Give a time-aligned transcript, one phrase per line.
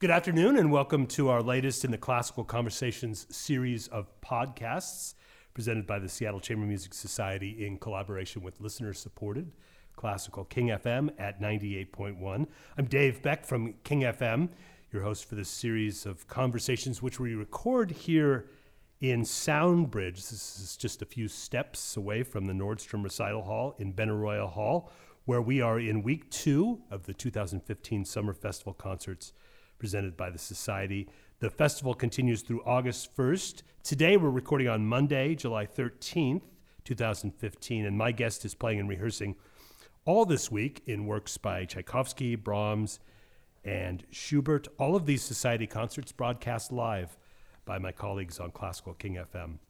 [0.00, 5.12] Good afternoon, and welcome to our latest in the Classical Conversations series of podcasts
[5.52, 9.52] presented by the Seattle Chamber Music Society in collaboration with listener supported
[9.96, 12.46] Classical King FM at 98.1.
[12.78, 14.48] I'm Dave Beck from King FM,
[14.90, 18.46] your host for this series of conversations, which we record here
[19.02, 20.14] in Soundbridge.
[20.14, 24.90] This is just a few steps away from the Nordstrom Recital Hall in Benaroya Hall,
[25.26, 29.34] where we are in week two of the 2015 Summer Festival concerts
[29.80, 31.08] presented by the Society.
[31.40, 33.62] The festival continues through August 1st.
[33.82, 36.42] Today we're recording on Monday, July 13th,
[36.84, 39.36] 2015, and my guest is playing and rehearsing
[40.04, 43.00] all this week in works by Tchaikovsky, Brahms,
[43.64, 44.68] and Schubert.
[44.78, 47.16] All of these Society concerts broadcast live
[47.64, 49.60] by my colleagues on Classical King FM.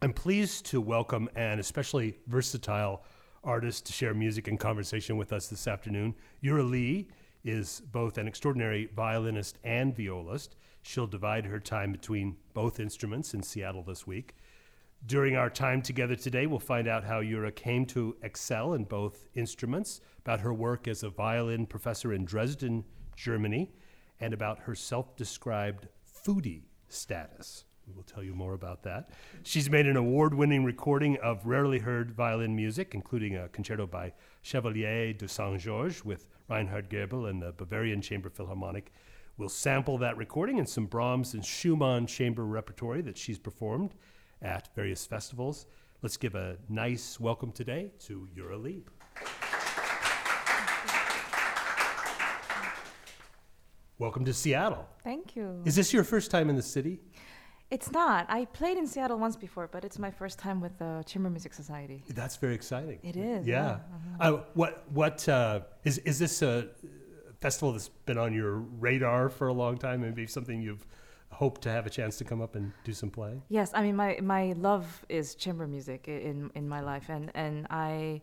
[0.00, 3.04] I'm pleased to welcome an especially versatile
[3.42, 6.14] artist to share music and conversation with us this afternoon.
[6.40, 7.08] Yura Lee
[7.44, 10.56] is both an extraordinary violinist and violist.
[10.82, 14.34] She'll divide her time between both instruments in Seattle this week.
[15.06, 19.26] During our time together today, we'll find out how Yura came to excel in both
[19.34, 23.70] instruments, about her work as a violin professor in Dresden, Germany,
[24.18, 25.88] and about her self described
[26.26, 27.64] foodie status.
[27.86, 29.10] We will tell you more about that.
[29.42, 34.14] She's made an award winning recording of rarely heard violin music, including a concerto by
[34.40, 38.92] Chevalier de Saint Georges with Reinhard Goebel and the Bavarian Chamber Philharmonic.
[39.36, 43.94] We'll sample that recording and some Brahms and Schumann chamber repertory that she's performed
[44.42, 45.66] at various festivals.
[46.02, 48.84] Let's give a nice welcome today to Yura Lee.
[53.98, 54.86] Welcome to Seattle.
[55.02, 55.62] Thank you.
[55.64, 57.00] Is this your first time in the city?
[57.74, 58.24] It's not.
[58.28, 61.52] I played in Seattle once before, but it's my first time with the Chamber Music
[61.52, 62.04] Society.
[62.08, 63.00] That's very exciting.
[63.02, 63.44] It is.
[63.44, 63.54] Yeah.
[63.54, 63.70] yeah.
[63.70, 64.36] Uh-huh.
[64.36, 66.68] Uh, what what uh, is is this a
[67.40, 70.02] festival that's been on your radar for a long time?
[70.02, 70.86] Maybe something you've
[71.30, 73.42] hoped to have a chance to come up and do some play.
[73.48, 77.66] Yes, I mean my my love is chamber music in in my life, and and
[77.70, 78.22] I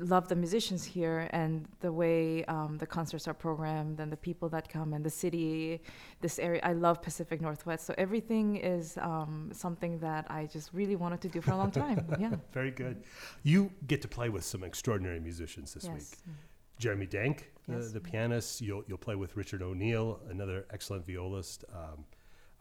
[0.00, 4.48] love the musicians here and the way um, the concerts are programmed and the people
[4.48, 5.80] that come and the city,
[6.20, 6.60] this area.
[6.62, 11.28] I love Pacific Northwest, so everything is um, something that I just really wanted to
[11.28, 12.06] do for a long time.
[12.20, 12.32] yeah.
[12.52, 13.02] Very good.
[13.42, 15.92] You get to play with some extraordinary musicians this yes.
[15.92, 16.34] week.
[16.78, 17.88] Jeremy Denk, yes.
[17.88, 18.62] the, the, pianist.
[18.62, 21.64] You'll you'll play with Richard O'Neill, another excellent violist.
[21.74, 22.04] Um,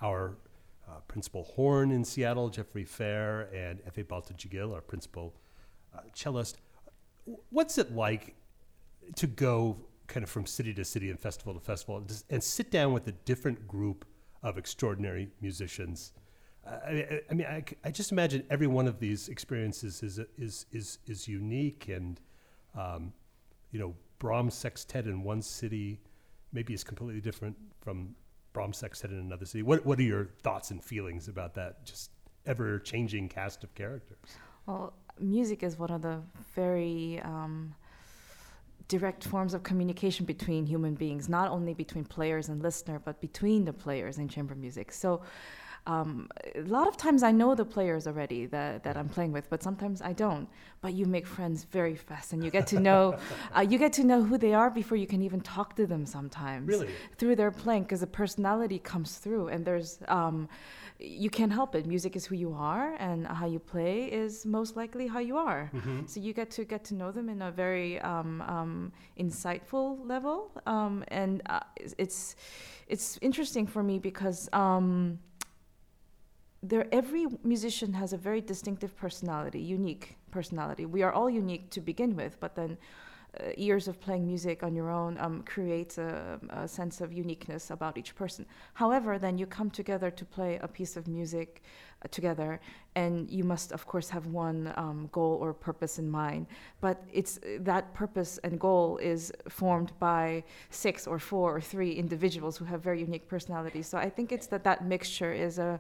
[0.02, 0.38] our
[0.88, 5.34] uh, principal horn in Seattle, Jeffrey Fair, and Efe Baltacıgil, our principal
[5.96, 6.56] uh, cellist
[7.50, 8.36] what's it like
[9.16, 12.44] to go kind of from city to city and festival to festival and, just, and
[12.44, 14.06] sit down with a different group
[14.44, 16.14] of extraordinary musicians?
[16.66, 21.00] I, I mean, I, I, just imagine every one of these experiences is is is
[21.08, 22.20] is unique, and
[22.76, 23.14] um,
[23.72, 26.00] you know, Brahms sextet in one city
[26.52, 28.16] maybe is completely different from
[28.54, 29.64] Brahms sextet in another city.
[29.64, 31.86] What what are your thoughts and feelings about that?
[31.86, 32.12] Just
[32.46, 34.18] ever changing cast of characters.
[34.66, 36.22] Well, music is one of the
[36.56, 37.76] very um,
[38.88, 43.66] direct forms of communication between human beings, not only between players and listener, but between
[43.66, 44.92] the players in chamber music.
[44.92, 45.22] So
[45.88, 49.50] um, a lot of times I know the players already that, that I'm playing with,
[49.50, 50.48] but sometimes I don't.
[50.82, 53.18] But you make friends very fast, and you get to know
[53.56, 56.06] uh, you get to know who they are before you can even talk to them.
[56.06, 60.48] Sometimes really through their playing, because the personality comes through, and there's um,
[61.00, 61.86] you can't help it.
[61.86, 65.72] Music is who you are, and how you play is most likely how you are.
[65.74, 66.06] Mm-hmm.
[66.08, 70.52] So you get to get to know them in a very um, um, insightful level,
[70.66, 71.62] um, and uh,
[71.98, 72.36] it's
[72.88, 75.20] it's interesting for me because um,
[76.62, 80.86] there every musician has a very distinctive personality, unique personality.
[80.86, 82.78] We are all unique to begin with, but then
[83.40, 87.70] uh, years of playing music on your own um, creates a, a, sense of uniqueness
[87.70, 88.46] about each person.
[88.74, 91.62] However, then you come together to play a piece of music
[92.12, 92.60] together,
[92.96, 96.48] and you must, of course, have one um, goal or purpose in mind.
[96.82, 102.58] But it's that purpose and goal is formed by six or four or three individuals
[102.58, 103.88] who have very unique personalities.
[103.88, 105.80] So I think it's that that mixture is a,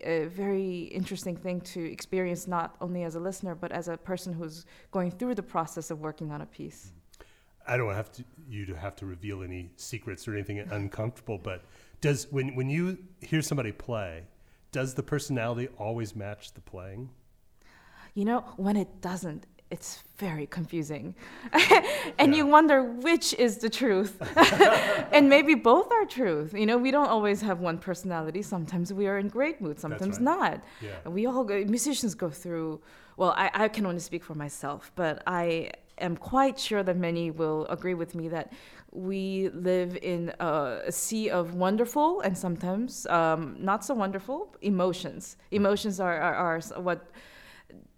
[0.00, 4.32] a very interesting thing to experience, not only as a listener but as a person
[4.32, 6.92] who's going through the process of working on a piece.
[7.68, 11.64] I don't have to, you to have to reveal any secrets or anything uncomfortable, but
[12.00, 14.22] does when when you hear somebody play,
[14.76, 17.08] does the personality always match the playing?
[18.12, 21.14] You know, when it doesn't, it's very confusing.
[22.18, 22.36] and yeah.
[22.36, 24.14] you wonder which is the truth.
[25.14, 26.52] and maybe both are truth.
[26.52, 28.42] You know, we don't always have one personality.
[28.42, 30.32] Sometimes we are in great mood, sometimes right.
[30.32, 30.64] not.
[30.82, 31.08] Yeah.
[31.08, 32.82] We all go, musicians go through,
[33.16, 37.30] well, I, I can only speak for myself, but I am quite sure that many
[37.30, 38.52] will agree with me that
[38.92, 45.36] we live in a, a sea of wonderful and sometimes um, not so wonderful emotions.
[45.50, 47.10] Emotions are, are, are what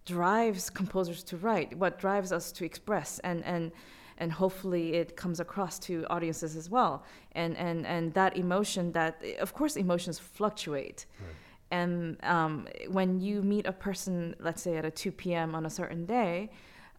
[0.05, 3.71] drives composers to write, what drives us to express, and and
[4.21, 7.05] and hopefully it comes across to audiences as well.
[7.33, 11.07] And and and that emotion, that of course emotions fluctuate.
[11.21, 11.35] Right.
[11.71, 15.55] And um, when you meet a person, let's say at a 2 p.m.
[15.55, 16.51] on a certain day,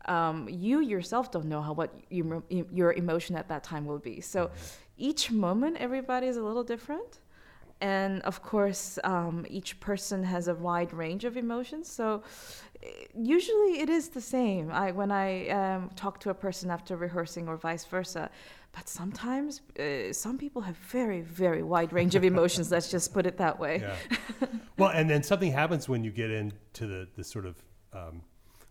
[0.10, 4.20] um, you yourself don't know how what you, your emotion at that time will be.
[4.20, 4.50] So
[4.98, 7.20] each moment, everybody is a little different.
[7.82, 11.90] And of course, um, each person has a wide range of emotions.
[11.90, 12.24] So
[12.84, 14.70] eh, usually it is the same.
[14.70, 18.30] I, when I um, talk to a person after rehearsing or vice versa,
[18.74, 22.70] but sometimes uh, some people have very, very wide range of emotions.
[22.76, 23.82] let's just put it that way.
[23.82, 24.48] Yeah.
[24.78, 27.56] well, and then something happens when you get into the, the sort of
[27.94, 28.22] um,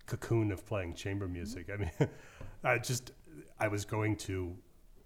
[0.09, 1.69] cocoon of playing chamber music.
[1.73, 1.91] I mean,
[2.65, 3.13] I just
[3.61, 4.57] I was going to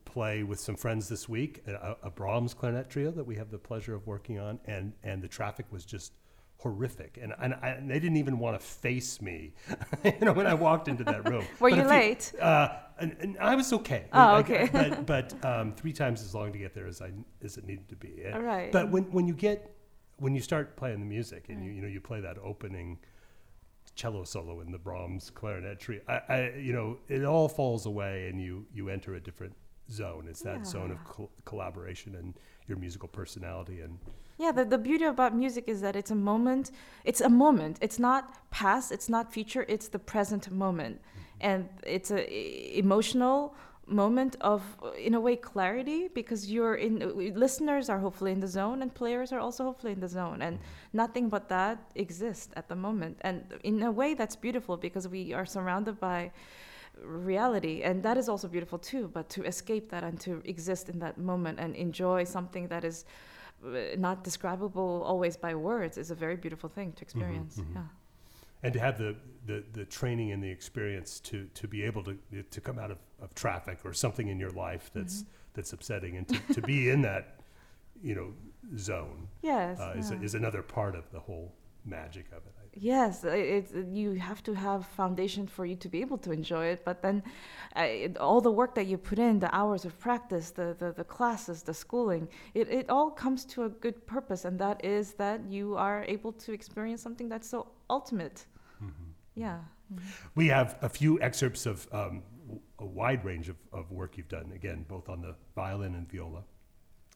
[0.05, 3.59] play with some friends this week a, a, Brahms clarinet trio that we have the
[3.59, 6.13] pleasure of working on, and and the traffic was just
[6.59, 9.53] horrific, and and, I, and they didn't even want to face me,
[10.05, 11.45] you know, when I walked into that room.
[11.61, 12.33] Were but you late?
[12.35, 14.07] You, uh, and, and, I was okay.
[14.13, 14.71] Oh, okay.
[14.73, 17.11] I, but but um, three times as long to get there as I
[17.43, 18.23] as it needed to be.
[18.33, 18.71] All right.
[18.71, 19.75] But when when you get
[20.19, 21.67] when you start playing the music and right.
[21.67, 22.99] you you know you play that opening
[23.95, 26.01] cello solo in the Brahms clarinet trio.
[26.09, 29.55] I, I, you know, it all falls away, and you you enter a different
[29.91, 30.27] zone.
[30.29, 30.65] It's that yeah.
[30.65, 32.35] zone of co- collaboration and
[32.67, 33.99] your musical personality and.
[34.39, 36.73] Yeah, the, the beauty about music is that it's a moment.
[37.05, 37.79] It's a moment.
[37.81, 38.91] It's not past.
[38.91, 39.65] It's not future.
[39.69, 41.49] It's the present moment, mm-hmm.
[41.49, 43.55] and it's a emotional
[43.93, 44.63] moment of
[44.99, 46.95] in a way clarity because you're in
[47.35, 50.59] listeners are hopefully in the zone and players are also hopefully in the zone and
[50.93, 53.19] nothing but that exists at the moment.
[53.23, 56.33] And in a way that's beautiful because we are surrounded by
[57.03, 60.99] reality and that is also beautiful too but to escape that and to exist in
[60.99, 63.07] that moment and enjoy something that is
[63.65, 67.57] uh, not describable always by words is a very beautiful thing to mm-hmm, experience.
[67.57, 67.79] mm-hmm, mm-hmm.
[67.79, 68.02] yeah
[68.63, 69.17] and to have the,
[69.47, 72.19] the, the training and the experience to, to be able to,
[72.51, 75.31] to come out of, of traffic or something in your life that's, mm-hmm.
[75.55, 77.41] that's upsetting and to, to be in that,
[78.03, 78.33] you know,
[78.77, 80.21] zone yes, uh, is, yeah.
[80.21, 81.53] is another part of the whole
[81.85, 82.53] magic of it.
[82.75, 86.85] Yes, it, you have to have foundation for you to be able to enjoy it.
[86.87, 87.23] But then,
[87.77, 90.93] uh, it, all the work that you put in, the hours of practice, the, the,
[90.93, 95.13] the classes, the schooling, it, it all comes to a good purpose, and that is
[95.15, 98.47] that you are able to experience something that's so ultimate.
[99.35, 99.59] Yeah.
[99.93, 100.05] Mm-hmm.
[100.35, 102.23] We have a few excerpts of um,
[102.79, 106.43] a wide range of, of work you've done, again, both on the violin and viola.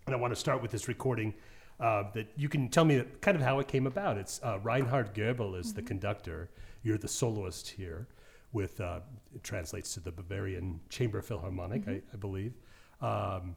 [0.06, 1.34] And I want to start with this recording
[1.80, 4.16] uh, that you can tell me kind of how it came about.
[4.16, 5.76] It's uh, Reinhard Goebel is mm-hmm.
[5.76, 6.50] the conductor.
[6.82, 8.06] You're the soloist here,
[8.52, 9.00] with uh,
[9.34, 11.90] it translates to the Bavarian Chamber Philharmonic, mm-hmm.
[11.90, 12.54] I, I, believe.
[13.00, 13.56] Um,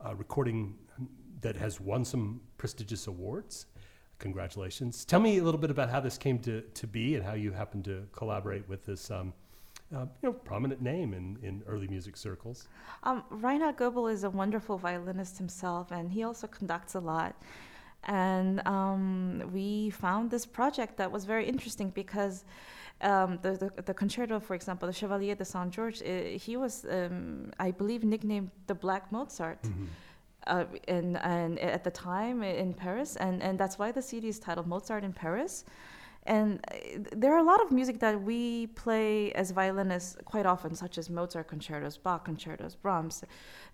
[0.00, 0.74] a recording
[1.40, 3.66] that has won some prestigious awards.
[4.20, 5.04] Congratulations.
[5.04, 7.52] Tell me a little bit about how this came to, to be and how you
[7.52, 9.32] happened to collaborate with this um,
[9.94, 12.68] uh, you know, prominent name in, in early music circles.
[13.02, 17.34] Um, Reinhard Goebel is a wonderful violinist himself, and he also conducts a lot.
[18.04, 22.44] And um, we found this project that was very interesting because
[23.00, 26.84] um, the, the, the, concerto, for example, the Chevalier de Saint George, uh, he was,
[26.90, 29.62] um, I believe, nicknamed the Black Mozart.
[29.62, 29.86] Mm-hmm.
[30.50, 34.38] Uh, and, and at the time in Paris, and, and that's why the CD is
[34.38, 35.64] titled Mozart in Paris.
[36.24, 36.74] And uh,
[37.12, 41.08] there are a lot of music that we play as violinists quite often, such as
[41.08, 43.22] Mozart concertos, Bach concertos, Brahms.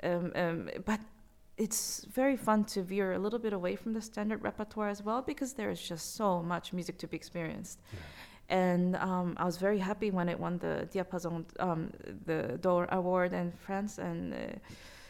[0.03, 1.01] Um, um, but
[1.57, 5.23] it's very fun to veer a little bit away from the standard repertoire as well
[5.23, 7.81] because there is just so much music to be experienced.
[7.93, 7.99] Yeah.
[8.49, 11.91] And um, I was very happy when it won the Diapason, um,
[12.27, 13.99] the d'Or Award in France.
[13.99, 14.37] And uh,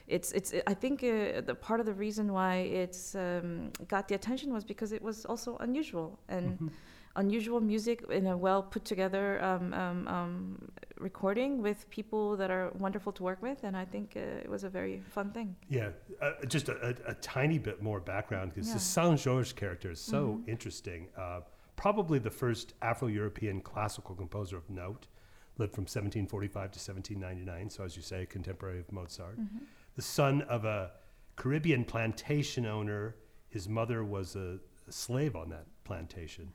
[0.08, 4.14] it's, it's, I think uh, the part of the reason why it's um, got the
[4.14, 6.18] attention was because it was also unusual.
[6.28, 6.68] And mm-hmm
[7.16, 12.70] unusual music in a well put together um, um, um, recording with people that are
[12.78, 15.56] wonderful to work with, and I think uh, it was a very fun thing.
[15.68, 15.90] Yeah,
[16.22, 18.74] uh, just a, a, a, tiny bit more background because yeah.
[18.74, 20.50] the Saint Georges character is so mm-hmm.
[20.50, 21.08] interesting.
[21.16, 21.40] Uh,
[21.76, 25.06] probably the first Afro-European classical composer of note,
[25.58, 27.70] lived from 1745 to 1799.
[27.70, 29.40] So, as you say, contemporary of Mozart.
[29.40, 29.64] Mm-hmm.
[29.96, 30.92] The son of a
[31.36, 33.16] Caribbean plantation owner.
[33.48, 36.52] His mother was a, a slave on that plantation.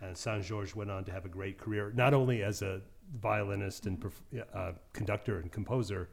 [0.00, 2.80] And Saint George went on to have a great career, not only as a
[3.20, 6.08] violinist and perf- uh, conductor and composer.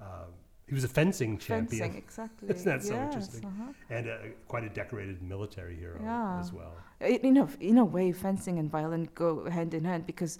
[0.00, 0.24] Uh,
[0.66, 1.82] he was a fencing champion.
[1.82, 2.48] Fencing, exactly.
[2.54, 3.44] Isn't that so interesting?
[3.44, 3.72] Uh-huh.
[3.90, 4.16] And uh,
[4.48, 6.38] quite a decorated military hero yeah.
[6.40, 6.74] as well.
[7.00, 10.38] In a, in a way, fencing and violin go hand in hand because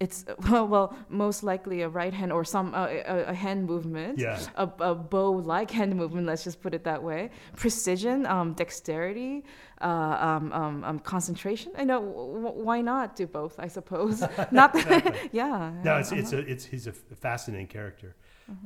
[0.00, 4.18] it's well, well, most likely a right hand or some uh, a, a hand movement.
[4.18, 4.40] Yeah.
[4.56, 6.26] A, a bow-like hand movement.
[6.26, 7.30] Let's just put it that way.
[7.54, 9.44] Precision, um, dexterity,
[9.80, 11.72] uh, um, um, um, concentration.
[11.76, 12.00] I know.
[12.00, 13.60] W- why not do both?
[13.60, 14.20] I suppose.
[14.50, 15.16] not that.
[15.32, 15.72] yeah.
[15.84, 18.16] No, it's it's a it's he's a fascinating character.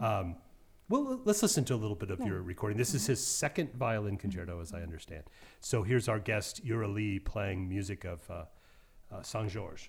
[0.00, 0.36] Um,
[0.88, 2.26] well, let's listen to a little bit of Yeah.
[2.26, 2.78] your recording.
[2.78, 5.24] This is his second violin concerto, as I understand.
[5.60, 8.44] So here's our guest, Yura Lee, playing music of uh,
[9.10, 9.88] uh, Saint Georges.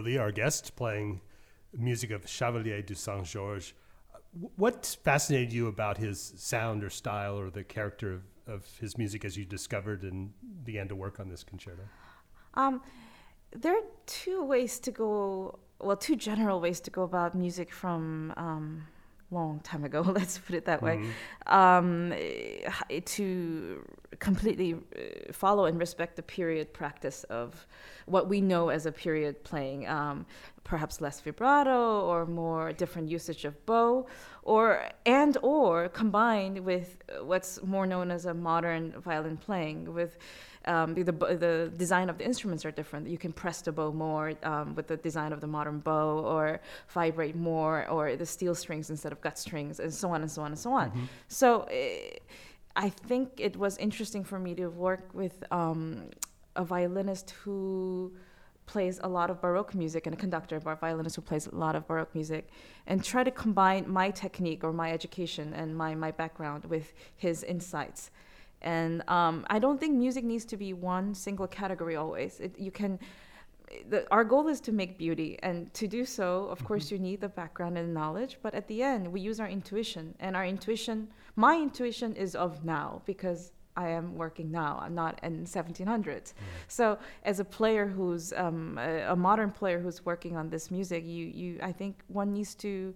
[0.00, 1.20] Lee, our guest, playing
[1.76, 3.74] music of Chevalier du Saint Georges.
[4.56, 9.24] What fascinated you about his sound or style or the character of, of his music
[9.24, 10.32] as you discovered and
[10.64, 11.82] began to work on this concerto?
[12.54, 12.82] Um,
[13.54, 15.58] there are two ways to go.
[15.80, 18.84] Well, two general ways to go about music from um,
[19.32, 20.00] long time ago.
[20.06, 21.00] Let's put it that way.
[21.46, 21.52] Mhm.
[21.52, 23.84] Um, eh, to
[24.18, 27.66] completely uh, follow and respect the period practice of
[28.06, 29.88] what we know as a period playing.
[29.88, 30.26] Um,
[30.64, 34.06] perhaps less vibrato or more different usage of bow,
[34.44, 40.18] or and or combined with what's more known as a modern violin playing with
[40.66, 43.08] um, the, the design of the instruments are different.
[43.08, 46.60] You can press the bow more um, with the design of the modern bow, or
[46.88, 50.42] vibrate more, or the steel strings instead of gut strings, and so on and so
[50.42, 50.90] on and so on.
[50.90, 51.08] Mhm.
[51.26, 52.18] So eh,
[52.76, 56.10] I think it was interesting for me to work with um,
[56.56, 58.12] a violinist who
[58.66, 61.76] plays a lot of baroque music and a conductor, a violinist who plays a lot
[61.76, 62.48] of baroque music,
[62.86, 67.42] and try to combine my technique or my education and my, my background with his
[67.42, 68.10] insights.
[68.62, 72.40] And um, I don't think music needs to be one single category always.
[72.40, 72.98] It, you can.
[73.88, 77.20] The, our goal is to make beauty, and to do so, of course, you need
[77.20, 78.38] the background and knowledge.
[78.42, 82.64] But at the end, we use our intuition, and our intuition, my intuition, is of
[82.64, 84.78] now because I am working now.
[84.82, 86.34] I'm not in 1700s.
[86.68, 91.04] So, as a player who's um, a, a modern player who's working on this music,
[91.06, 92.94] you, you, I think one needs to,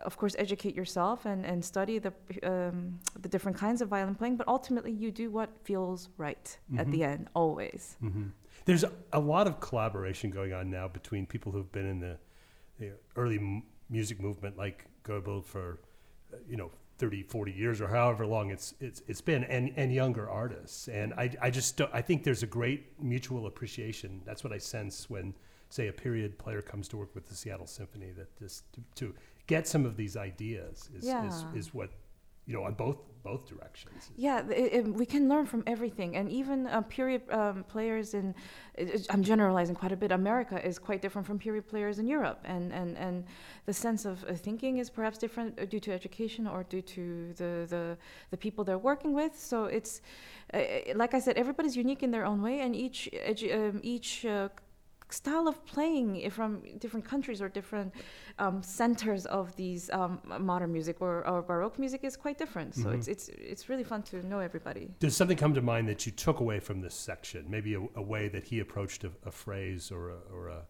[0.00, 4.36] of course, educate yourself and, and study the um, the different kinds of violin playing.
[4.36, 7.96] But ultimately, you do what feels right at the end, always.
[8.00, 8.28] hmm
[8.64, 12.18] There's a, lot of collaboration going on now between people who've been in the,
[12.78, 15.78] the early m- music movement, like Goebel, for
[16.32, 19.92] uh, you know 30, 40 years or however long it's it's it's been, and and
[19.92, 20.88] younger artists.
[20.88, 24.22] And I I just don't, I think there's a great mutual appreciation.
[24.24, 25.34] That's what I sense when
[25.68, 28.12] say a period player comes to work with the Seattle Symphony.
[28.16, 29.14] That just to, to
[29.46, 31.90] get some of these ideas is, is is what
[32.46, 34.10] you know on both both directions.
[34.16, 38.34] Yeah, th- it, we can learn from everything, and even uh, period um, players in.
[38.74, 40.12] it- it- I'm generalizing quite a bit.
[40.12, 43.24] America is quite different from period players in Europe, and and and
[43.66, 47.32] the sense of uh, thinking is perhaps different uh, due to education or due to
[47.40, 47.84] the the
[48.30, 49.32] the people they're working with.
[49.50, 50.02] So it's,
[50.52, 50.60] uh,
[50.94, 54.24] like I said, everybody's unique in their own way, and each edu- um, each.
[54.26, 54.48] Uh,
[55.14, 57.92] style of playing from different countries or different
[58.38, 62.74] um, centers of these um, modern music or, or baroque music is quite different.
[62.74, 62.94] So Mhm.
[62.96, 64.84] it's it's it's really fun to know everybody.
[64.98, 67.40] Does something come to mind that you took away from this section?
[67.48, 70.60] Maybe a, a way that he approached a, a phrase or a, or a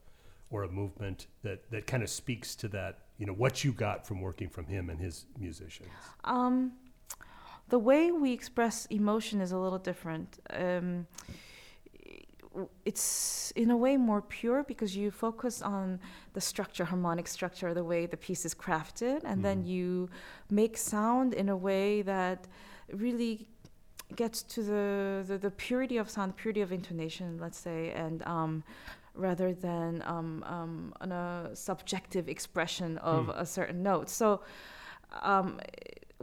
[0.51, 2.93] or a movement that, that kind of speaks to that.
[3.19, 5.89] You know what you got from working from him and his musicians.
[6.25, 6.73] Um,
[7.69, 10.39] the way we express emotion is a little different.
[10.51, 11.07] Um,
[12.85, 16.01] it's in a way more pure because you focus on
[16.33, 19.67] the structure, harmonic structure, the way the piece is crafted, and then Mhm.
[19.67, 20.09] you
[20.51, 22.47] make sound in a way that
[22.93, 23.47] really
[24.17, 28.63] gets to the, the, the purity of sound, purity of intonation, let's say, and um,
[29.15, 33.31] rather than um, um, on a subjective expression of Hmm.
[33.31, 34.09] a certain note.
[34.09, 34.41] So
[35.23, 35.61] um,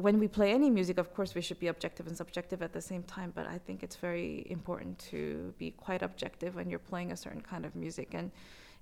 [0.02, 2.82] when we play any music, of course, we should be objective and subjective at the
[2.82, 3.32] same time.
[3.34, 7.42] But I think it's very important to be quite objective when you're playing a certain
[7.42, 8.32] kind of music and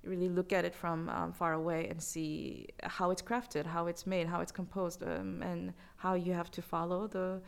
[0.02, 4.06] really look at it from um, far away and see how it's crafted, how it's
[4.06, 7.40] made, how it's composed, um, and how you have to follow the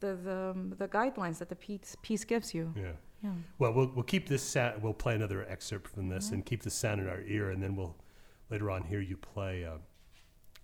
[0.00, 2.72] the the, um, the guidelines that the piece, piece gives you.
[2.76, 2.92] Yeah.
[3.22, 3.30] Yeah.
[3.58, 4.82] Well, we'll we'll keep this sound.
[4.82, 6.32] We'll play another excerpt from this Mhm.
[6.32, 7.96] and keep the sound in our ear, and then we'll
[8.50, 9.78] later on hear you play uh,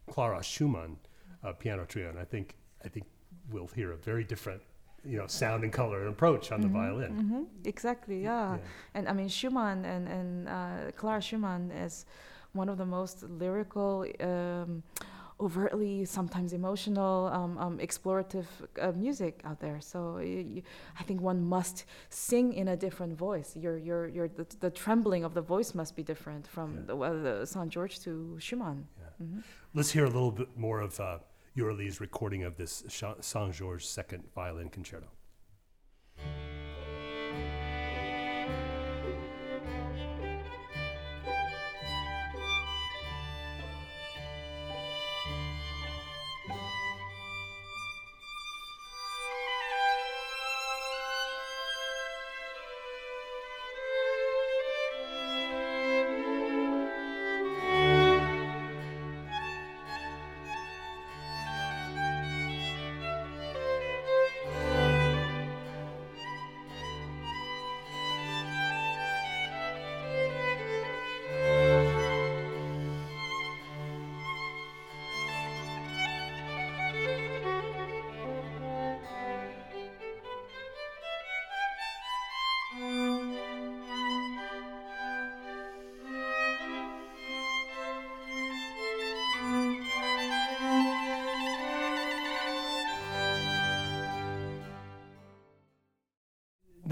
[0.06, 0.98] Clara Schumann
[1.44, 3.06] uh, piano trio, and I think I think
[3.50, 4.62] we'll hear a very different,
[5.04, 7.12] you know, sound and color and approach on the Mhm, violin.
[7.12, 7.46] mhm.
[7.66, 8.22] Exactly.
[8.22, 8.56] Yeah.
[8.56, 8.60] Yeah.
[8.94, 12.06] And I mean Schumann and and uh, Clara Schumann is
[12.54, 14.04] one of the most lyrical.
[14.20, 14.82] Um,
[15.40, 18.46] overtly sometimes emotional um, um, explorative
[18.80, 20.62] uh, music out there so y- y-
[21.00, 25.24] i think one must sing in a different voice your your your the, the trembling
[25.24, 26.80] of the voice must be different from Yeah.
[26.86, 29.26] the, well, the saint george to schumann Yeah.
[29.26, 29.42] Mhm.
[29.74, 31.18] Let's hear a little bit more of uh,
[31.54, 35.08] Yura Lee's recording of this Saint Georges Second Violin Concerto.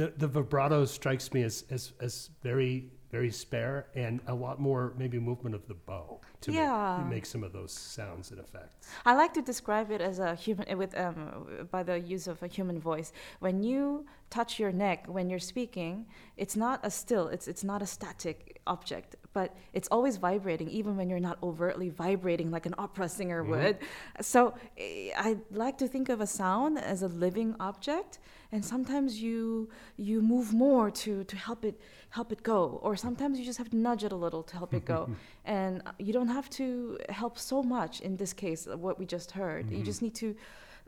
[0.00, 4.94] The, the vibrato strikes me as, as, as very, very spare and a lot more
[4.96, 7.00] maybe movement of the bow to Yeah.
[7.02, 8.88] make, make some of those sounds and effects.
[9.04, 12.46] I like to describe it as a human with um, by the use of a
[12.46, 13.12] human voice.
[13.40, 16.06] When you touch your neck when you're speaking,
[16.38, 17.28] it's not a still.
[17.28, 21.88] It's it's not a static object, but it's always vibrating, even when you're not overtly
[21.88, 23.48] vibrating like an opera singer Mhm.
[23.50, 23.78] would.
[24.20, 28.18] So eh, I like to think of a sound as a living object,
[28.52, 31.76] and sometimes you you move more to to help it
[32.10, 34.74] help it go, or sometimes you just have to nudge it a little to help
[34.74, 35.08] it go
[35.44, 39.30] and uh, you don't have to help so much in this case what we just
[39.30, 39.84] heard you Mhm.
[39.84, 40.34] just need to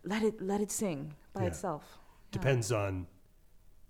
[0.05, 1.49] let it let it sing by Yeah.
[1.53, 2.39] itself Yeah.
[2.39, 3.07] Depends on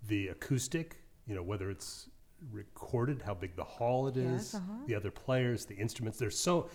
[0.09, 0.97] the acoustic,
[1.29, 2.09] you know, whether it's
[2.50, 4.72] recorded, how big the hall it is, Yes, uh-huh.
[4.87, 6.18] the other players, the instruments.
[6.18, 6.68] There's so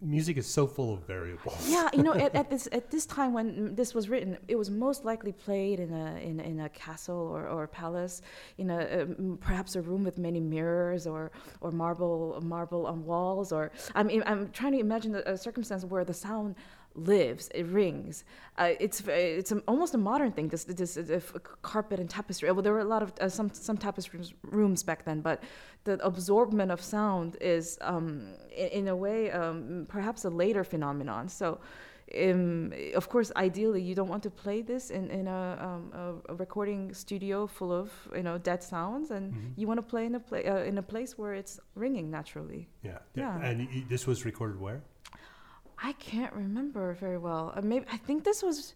[0.00, 1.66] music is so full of variables.
[1.70, 4.70] yeah you know at, at this at this time when this was written it was
[4.70, 8.20] most likely played in a in, in a castle or, or palace
[8.58, 11.30] in a um, perhaps a room with many mirrors or
[11.62, 15.84] or marble marble on walls or i mean i'm trying to imagine a, a circumstance
[15.86, 16.54] where the sound
[16.94, 18.24] lives it rings
[18.58, 22.50] uh, it's it's a, almost a modern thing this this uh, f- carpet and tapestry
[22.52, 25.42] well there were a lot of uh, some some tapestry rooms back then but
[25.84, 31.28] the absorbment of sound is um, in, in a way um, perhaps a later phenomenon
[31.28, 31.58] so
[32.22, 36.34] um, of course ideally you don't want to play this in, in a, um, a,
[36.34, 39.52] recording studio full of you know dead sounds and Mhm.
[39.56, 42.68] you want to play in a pla- uh, in a place where it's ringing naturally
[42.82, 42.98] Yeah.
[43.14, 43.38] Yeah.
[43.42, 44.82] And this was recorded where?
[45.88, 47.52] I can't remember very well.
[47.56, 48.74] Uh, maybe I think this was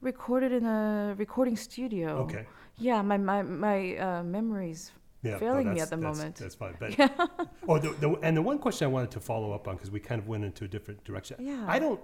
[0.00, 2.08] recorded in a recording studio.
[2.24, 2.44] Okay.
[2.76, 4.80] Yeah, my my my uh, memories.
[5.22, 5.32] Yeah.
[5.32, 6.34] no, Failing me that's- at the that's- moment.
[6.36, 6.74] That's fine.
[6.82, 6.90] But
[7.68, 10.00] oh, the, the, and the one question I wanted to follow up on because we
[10.00, 11.36] kind of went into a different direction.
[11.40, 11.64] Yeah.
[11.66, 12.00] I don't.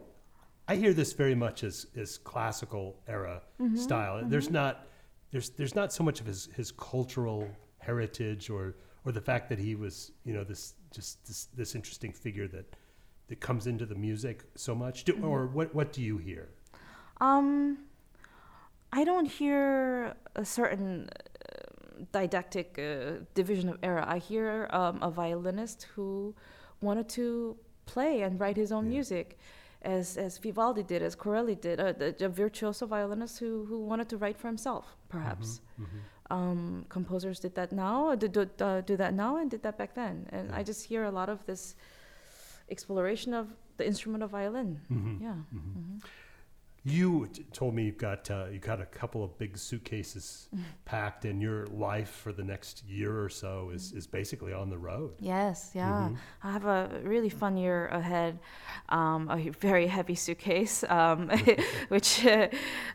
[0.67, 4.15] I hear this very much as as classical era Mm-hmm, style.
[4.33, 4.87] There's not
[5.33, 7.41] there's there's not so much of his his cultural
[7.79, 8.65] heritage or
[9.05, 12.67] or the fact that he was you know this just this this interesting figure that
[13.29, 15.05] that comes into the music so much.
[15.05, 15.25] Do, Mm-hmm.
[15.29, 16.49] Or what what do you hear?
[17.21, 17.79] Um,
[18.93, 24.05] I don't hear a certain uh, didactic uh, division of era.
[24.07, 26.35] I hear um, a violinist who
[26.81, 27.57] wanted to
[27.87, 28.91] play and write his own Yeah.
[28.97, 29.39] music.
[29.83, 34.17] As, as Vivaldi did, as Corelli did, a, a virtuoso violinist who, who wanted to
[34.17, 35.61] write for himself, perhaps.
[35.79, 35.87] Mhm.
[36.31, 39.77] um, composers did that now, uh, do, do, uh, do that now, and did that
[39.77, 40.27] back then.
[40.33, 40.57] And Yeah.
[40.59, 41.77] I just hear a lot of this
[42.71, 44.81] exploration of the instrument of violin.
[44.91, 45.21] Mhm.
[45.21, 45.37] Yeah.
[45.55, 46.03] Mhm.
[46.87, 50.49] You t- told me you've got uh, you got a couple of big suitcases
[50.85, 54.77] packed, and your life for the next year or so is, is basically on the
[54.77, 55.13] road.
[55.19, 56.11] Yes, yeah.
[56.11, 56.17] Mhm.
[56.43, 58.39] I have a really fun year ahead.
[58.91, 61.31] Um, a very heavy suitcase, um,
[61.89, 62.49] which uh,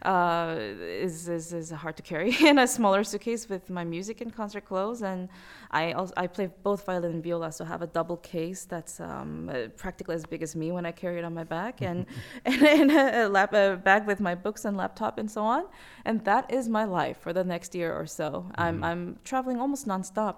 [0.04, 4.32] uh, is, is is hard to carry, and a smaller suitcase with my music and
[4.36, 5.02] concert clothes.
[5.02, 5.30] And
[5.72, 9.00] I also I play both violin and viola, so I have a double case that's
[9.00, 12.06] um, uh, practically as big as me when I carry it on my back, and
[12.46, 15.64] and, and a, lap, a bag with my books and laptop and so on.
[16.06, 18.28] And that is my life for the next year or so.
[18.56, 18.86] I'm Mhm.
[18.90, 20.36] I'm traveling almost nonstop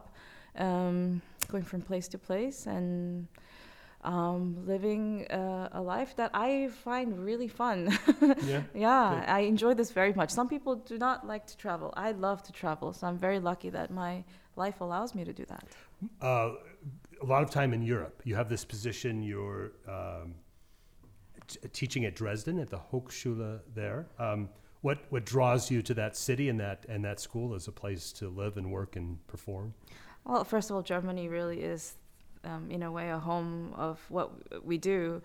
[0.57, 3.27] um, going from place to place and
[4.03, 7.77] um, living uh, a life that I find really fun.
[8.51, 8.63] Yeah.
[8.73, 9.29] yeah, Good.
[9.29, 10.29] I enjoy this very much.
[10.31, 11.93] Some people do not like to travel.
[11.95, 14.23] I love to travel, so I'm very lucky that my
[14.55, 15.63] life allows me to do that.
[16.21, 16.49] Uh,
[17.21, 18.21] a lot of time in Europe.
[18.25, 19.21] You have this position.
[19.21, 20.33] You're um,
[21.47, 24.07] t- teaching at Dresden at the Hochschule there.
[24.19, 24.49] Um,
[24.81, 28.11] what what draws you to that city and that and that school as a place
[28.13, 29.73] to live and work and perform?
[30.25, 31.93] Well, first of all, Germany really is,
[32.43, 34.31] um, in a way, a home of what
[34.63, 35.21] we do.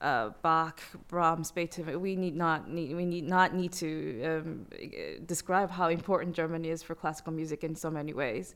[0.00, 2.00] Uh, Bach, Brahms, Beethoven.
[2.00, 4.66] We need not need we need not need to um,
[5.26, 8.54] describe how important Germany is for classical music in so many ways.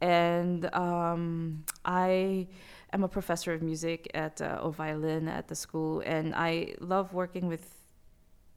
[0.00, 2.48] And um, I
[2.92, 7.12] am a professor of music at uh, O Violin at the school, and I love
[7.12, 7.64] working with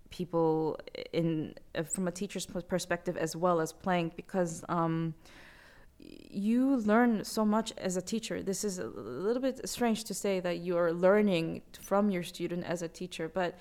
[0.10, 0.80] people
[1.14, 5.14] in uh, from a teacher's perspective as well as playing because um,
[6.00, 8.44] you learn so much as a teacher.
[8.44, 12.64] This is a little bit strange to say that you are learning from your student
[12.66, 13.58] as a teacher, but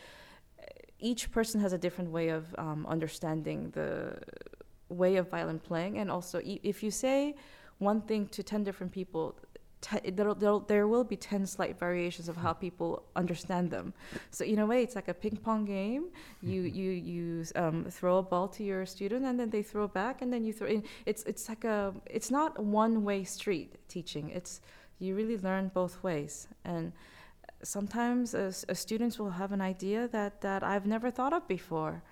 [0.98, 4.18] each person has a different way of um, understanding the
[4.88, 7.34] way of violin playing, and also if you say
[7.78, 9.34] one thing to ten different people.
[9.86, 12.90] Te- There'll, there'll, there will be 10 slight variations of how people
[13.22, 13.86] understand them.
[14.36, 16.04] So, in a way, it's like a ping pong game.
[16.52, 17.24] You, you, you
[17.62, 20.52] um, throw a ball to your student, and then they throw back, and then you
[20.52, 20.82] throw in.
[21.10, 24.30] It's, it's like a, it's not a one way street teaching.
[24.38, 24.60] It's,
[24.98, 26.48] you really learn both ways.
[26.64, 26.92] And
[27.62, 32.02] sometimes s- uh, students will have an idea that, that I've never thought of before.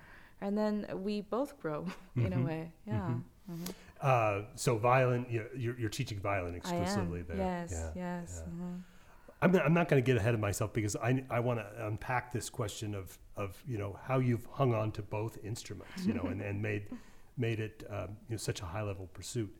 [0.41, 2.45] And then we both grow in a Mhm.
[2.45, 2.71] way.
[2.87, 3.07] Yeah.
[3.09, 3.21] Mhm.
[3.51, 3.73] Mhm.
[4.03, 7.37] Uh, so violin, you're, you're, teaching violin exclusively there.
[7.37, 7.91] Yes, Yeah.
[7.95, 8.43] yes.
[8.45, 8.53] yeah.
[8.53, 8.81] mhm.
[9.41, 11.87] I'm, not- I'm not going to get ahead of myself because I, I want to
[11.87, 16.13] unpack this question of, of you know how you've hung on to both instruments, you
[16.13, 16.83] know, and, and made
[17.37, 19.51] made it um, you know such a high level pursuit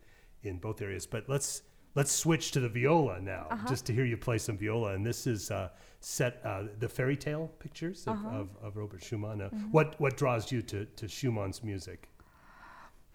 [0.44, 1.06] in both areas.
[1.06, 1.64] But let's
[1.96, 3.68] let's switch to the viola now, Uh-huh.
[3.70, 4.94] just to hear you play some viola.
[4.94, 8.40] And this is uh, set uh, the fairy tale pictures of, Uh-huh.
[8.40, 9.42] of, of Robert Schumann.
[9.42, 9.72] Uh, Mhm.
[9.72, 12.10] What what draws you to, to Schumann's music?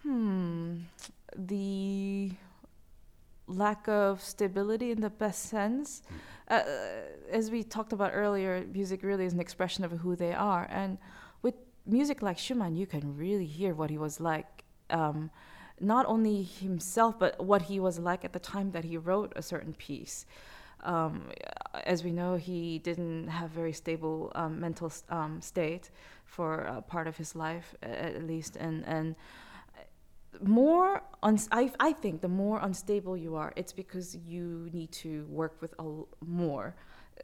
[0.03, 0.77] Hmm.
[1.37, 2.33] The
[3.47, 6.03] lack of stability in the best sense.
[6.49, 6.63] Uh,
[7.31, 10.67] as we talked about earlier, music really is an expression of who they are.
[10.71, 10.99] And
[11.43, 11.55] with
[11.87, 14.65] music like Schumann, you can really hear what he was like.
[14.91, 15.31] Um,
[15.81, 19.43] not only himself, but what he was like at the time that he wrote a
[19.43, 20.27] certain piece.
[20.83, 21.31] Um,
[21.85, 25.91] as we know, he didn't have very stable um, mental um, state
[26.25, 29.17] for a part of his life, at least, and and
[30.43, 35.27] more uns- I, I think the more unstable you are it's because you need to
[35.29, 35.85] work with a
[36.25, 36.75] more.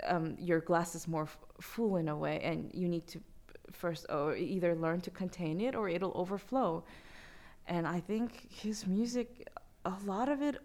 [0.05, 1.29] Um, your glass is more
[1.61, 3.21] full in a way and you need to
[3.73, 6.85] first or either learn to contain it or it'll overflow.
[7.67, 9.49] And i think his music
[9.85, 10.57] a lot of it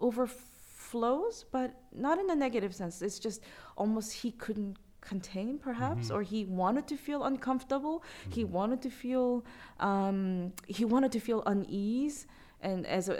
[0.00, 3.02] overflows but not in a negative sense.
[3.02, 3.42] It's just
[3.76, 4.76] almost he couldn't
[5.12, 6.14] contain perhaps Mhm.
[6.14, 7.96] or he wanted to feel uncomfortable
[8.36, 8.50] he Mhm.
[8.58, 9.28] wanted to feel
[9.88, 12.18] um, he wanted to feel unease
[12.68, 13.14] and as uh,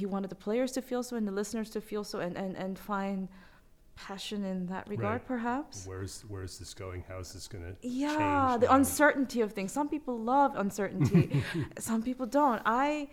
[0.00, 2.52] he wanted the players to feel so and the listeners to feel so and, and,
[2.64, 3.20] and find
[3.96, 5.26] passion in that regard Right.
[5.34, 7.00] perhaps Where's where's this going?
[7.10, 8.74] How is this going to yeah the now?
[8.78, 11.22] uncertainty of things some people love uncertainty
[11.78, 13.08] some people don't i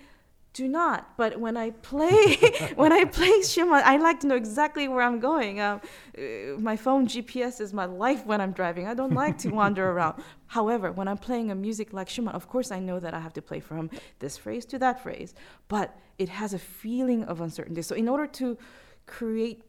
[0.53, 2.35] do not but when i play
[2.75, 5.61] when i play Schumann, i like to know exactly where i'm going.
[5.61, 5.81] Um,
[6.17, 8.87] uh, my phone gps is my life when i'm driving.
[8.87, 10.21] I don't like to wander around.
[10.47, 13.33] However when i'm playing a music like Schumann, of course i know that i have
[13.33, 15.33] to play from this phrase to that phrase
[15.67, 17.81] but it has a feeling of uncertainty.
[17.81, 18.57] So in order to
[19.05, 19.63] create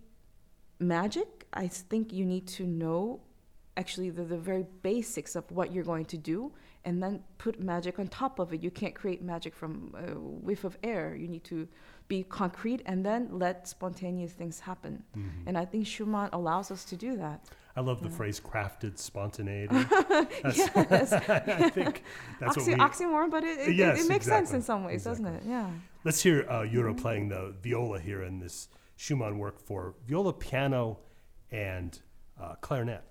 [0.80, 3.20] magic i think you need to know
[3.76, 6.52] actually the, the very basics of what you're going to do
[6.84, 8.62] and then put magic on top of it.
[8.62, 11.14] You can't create magic from a whiff of air.
[11.14, 11.68] You need to
[12.08, 15.02] be concrete and then let spontaneous things happen.
[15.16, 15.30] Mhm.
[15.46, 17.38] and i think schumann allows us to do that.
[17.76, 19.74] I love the phrase crafted spontaneity.
[20.44, 21.12] Yes.
[21.28, 22.02] I think
[22.40, 22.84] that's Oxy- what we.
[23.06, 25.42] oxymoron but it, it, it- Yes, it makes sense in some ways doesn't it?
[25.46, 25.70] Yeah.
[26.04, 30.98] Let's hear uh, Yura playing the viola here in this Schumann work for viola, piano,
[31.50, 31.98] and
[32.40, 33.02] uh, clarinet.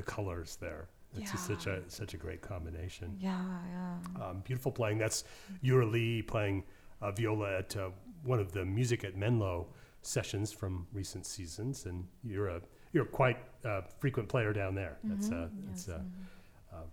[0.00, 0.88] The colors there.
[1.16, 3.16] It's just such a such a great combination.
[3.18, 3.36] Yeah,
[3.74, 4.24] yeah.
[4.24, 4.98] Um, beautiful playing.
[4.98, 5.24] That's
[5.60, 6.62] Yura Lee playing
[7.02, 7.90] uh, viola at uh,
[8.22, 9.66] one of the Music at Menlo
[10.02, 12.60] sessions from recent seasons, and you're a
[12.92, 14.98] you're quite uh, frequent player down there.
[15.04, 16.74] That's uh, Mhm, it's yes, uh, mhm.
[16.74, 16.86] uh,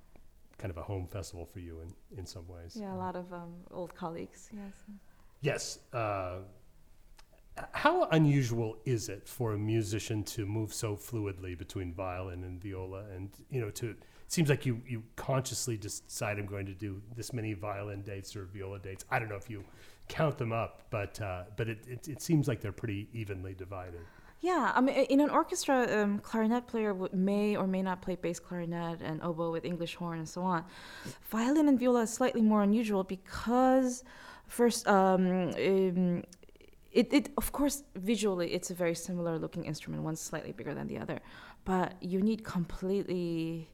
[0.58, 2.76] kind of a home festival for you in in some ways.
[2.76, 4.50] yeah, a lot of um, old colleagues.
[4.52, 4.76] Yes.
[5.42, 5.80] Yes.
[5.94, 6.40] Uh,
[7.72, 13.04] how unusual is it for a musician to move so fluidly between violin and viola,
[13.16, 17.02] and you know, to it seems like you you consciously decide I'm going to do
[17.16, 19.06] this many violin dates or viola dates.
[19.10, 19.64] I don't know if you
[20.08, 24.02] count them up, but uh, but it, it it seems like they're pretty evenly divided.
[24.40, 28.40] Yeah, I mean, in an orchestra, um, clarinet player may or may not play bass
[28.40, 30.64] clarinet and oboe with English horn and so on.
[31.32, 34.04] Violin and viola is slightly more unusual because,
[34.46, 36.24] first, um, um,
[36.92, 40.04] it, it of course visually it's a very similar looking instrument.
[40.04, 41.20] One's slightly bigger than the other,
[41.66, 43.70] but you need completely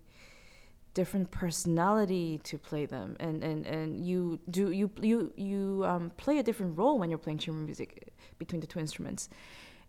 [0.93, 6.37] different personality to play them and, and, and you do you you you um, play
[6.37, 9.29] a different role when you're playing chamber music between the two instruments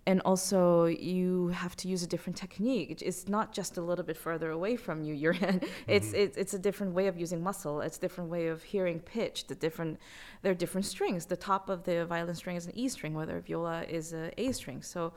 [0.06, 4.16] and also you have to use a different technique it's not just a little bit
[4.16, 6.14] further away from you your hand it's, Mhm.
[6.22, 9.46] it's it's a different way of using muscle it's a different way of hearing pitch
[9.46, 9.98] the different
[10.42, 13.40] there are different strings the top of the violin string is an e string whether
[13.40, 15.12] viola is a a string so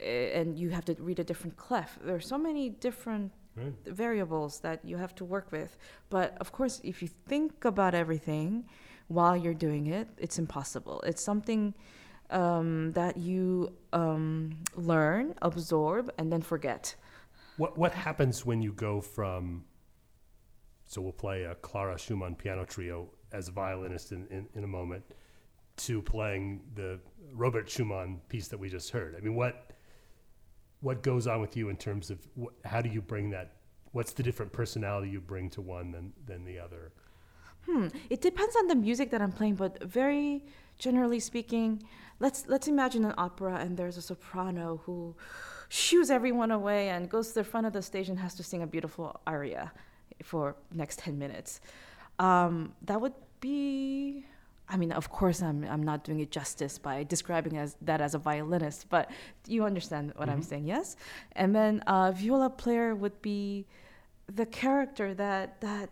[0.00, 0.04] uh,
[0.38, 3.74] and you have to read a different clef there are so many different Right.
[3.84, 5.76] variables that you have to work with.
[6.08, 8.64] But of course, if you think about everything
[9.08, 11.00] while you're doing it, it's impossible.
[11.04, 11.74] It's something
[12.30, 16.94] um, that you um, learn, absorb, and then forget.
[17.56, 19.64] What what happens when you go from?
[20.86, 24.66] So we'll play a Clara Schumann piano trio as a violinist in, in, in a
[24.66, 25.04] moment,
[25.76, 26.98] to playing the
[27.32, 29.14] Robert Schumann piece that we just heard.
[29.16, 29.72] I mean, what
[30.80, 33.56] what goes on with you in terms of wh- how do you bring that?
[33.92, 36.92] What's the different personality you bring to one than than the other?
[37.66, 37.88] Hmm.
[38.08, 40.44] It depends on the music that I'm playing, but very
[40.80, 41.82] generally speaking,
[42.18, 45.14] let's let's imagine an opera and there's a soprano who
[45.68, 48.62] shoos everyone away and goes to the front of the stage and has to sing
[48.62, 49.70] a beautiful aria
[50.24, 51.60] for next 10 minutes.
[52.18, 54.24] Um, that would be
[54.72, 58.14] I mean, of course, I'm I'm not doing it justice by describing as that as
[58.14, 59.10] a violinist, but
[59.46, 60.50] you understand what I'm Mhm.
[60.50, 60.96] saying, yes?
[61.40, 63.66] And then a viola player would be
[64.40, 65.88] the character that that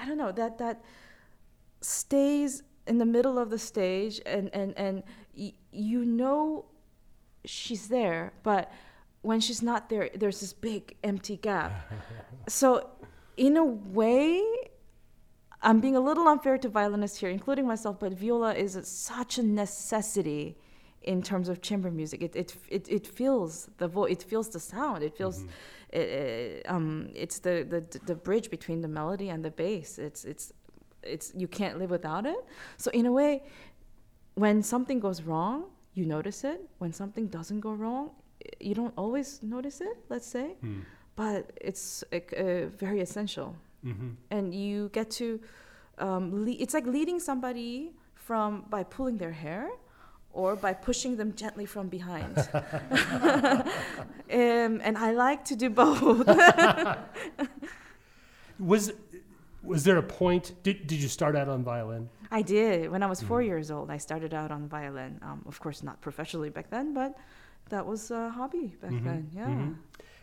[0.00, 0.76] I don't know that that
[1.80, 5.02] stays in the middle of the stage and and and
[5.36, 6.64] y- you know
[7.44, 8.70] she's there, but
[9.22, 11.72] when she's not there, there's this big empty gap.
[12.48, 12.88] so,
[13.36, 14.42] in a way,
[15.62, 19.38] I'm being a little unfair to violinists here, including myself, but viola is a, such
[19.38, 20.56] a necessity
[21.02, 22.22] in terms of chamber music.
[22.22, 25.02] It it it, it feels the vo- it feels the sound.
[25.02, 25.48] It feels Mhm.
[25.98, 29.98] it, um, it's the, the the bridge between the melody and the bass.
[29.98, 30.52] It's it's
[31.02, 32.38] it's you can't live without it.
[32.76, 33.42] So in a way,
[34.34, 36.60] when something goes wrong, you notice it.
[36.78, 38.10] When something doesn't go wrong,
[38.60, 39.96] you don't always notice it.
[40.08, 40.80] Let's say, Hmm.
[41.16, 44.16] but it's uh, very essential Mhm.
[44.30, 45.40] and you get to
[45.98, 49.68] um, le- it's like leading somebody from by pulling their hair
[50.32, 52.36] or by pushing them gently from behind
[54.30, 56.26] um, and i like to do both
[58.58, 58.92] Was
[59.62, 60.54] was there a point?
[60.62, 62.08] Did did you start out on violin?
[62.30, 63.46] i did when i was 4 Mhm.
[63.46, 67.16] years old i started out on violin um, of course not professionally back then but
[67.70, 69.74] that was a hobby back Mhm, then yeah mhm.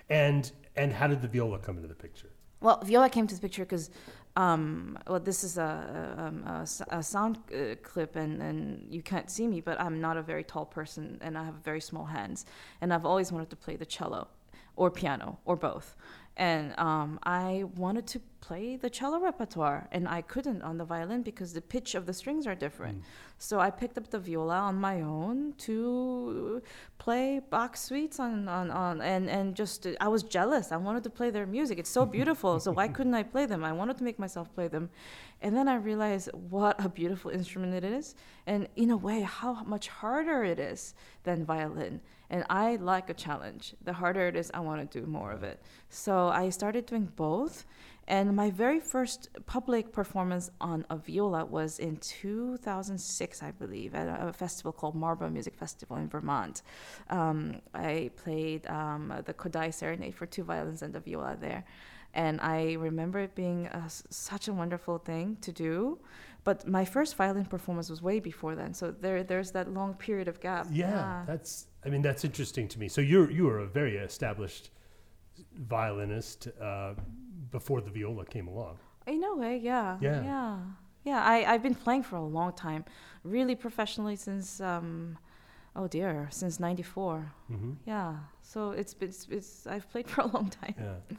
[0.09, 2.29] And and how did the viola come into the picture?
[2.61, 3.89] Well, viola came to the picture because,
[4.35, 5.71] um, well, this is a,
[6.17, 6.67] a, um, a
[6.99, 8.59] a sound uh, clip, and, and
[8.95, 11.81] you can't see me, but I'm not a very tall person, and I have very
[11.81, 12.45] small hands,
[12.81, 14.27] and I've always wanted to play the cello,
[14.75, 15.95] or piano, or both,
[16.37, 21.21] and um, I wanted to play the cello repertoire, and I couldn't on the violin
[21.23, 22.99] because the pitch of the strings are different.
[22.99, 23.05] Mm.
[23.37, 26.61] So I picked up the viola on my own to
[26.97, 30.71] play Bach suites on, on, on and, and just I was jealous.
[30.71, 31.79] I wanted to play their music.
[31.79, 32.59] It's so beautiful.
[32.59, 33.63] so why couldn't I play them?
[33.63, 34.89] I wanted to make myself play them.
[35.41, 38.15] And then I realized what a beautiful instrument it is.
[38.45, 42.01] And in a way, how much harder it is than violin.
[42.29, 43.75] And I like a challenge.
[43.83, 45.61] The harder it is, I want to do more of it.
[45.89, 47.65] So I started doing both.
[48.07, 54.07] And my very first public performance on a viola was in 2006, I believe, at
[54.07, 56.61] a, festival called Marlboro Music Festival in Vermont.
[57.09, 61.65] Um, I played um, the Kodály Serenade for two violins and a viola there.
[62.13, 65.99] And I remember it being a such a wonderful thing to do.
[66.45, 68.73] But my first violin performance was way before then.
[68.73, 70.67] So there, there's that long period of gap.
[70.71, 71.67] Yeah, that's.
[71.85, 72.87] I mean, that's interesting to me.
[72.87, 74.69] So you're you are a very established
[75.53, 76.93] violinist uh,
[77.51, 78.77] before the viola came along.
[79.07, 79.97] In a way, yeah.
[80.01, 80.23] Yeah.
[80.23, 80.57] Yeah.
[81.03, 81.23] Yeah.
[81.23, 82.85] I, I've been playing for a long time,
[83.23, 85.17] really professionally since, um,
[85.75, 87.31] oh dear, since 94.
[87.47, 88.15] hmm Yeah.
[88.41, 90.75] So it's, it's, it's, I've played for a long time.
[90.77, 91.17] Yeah.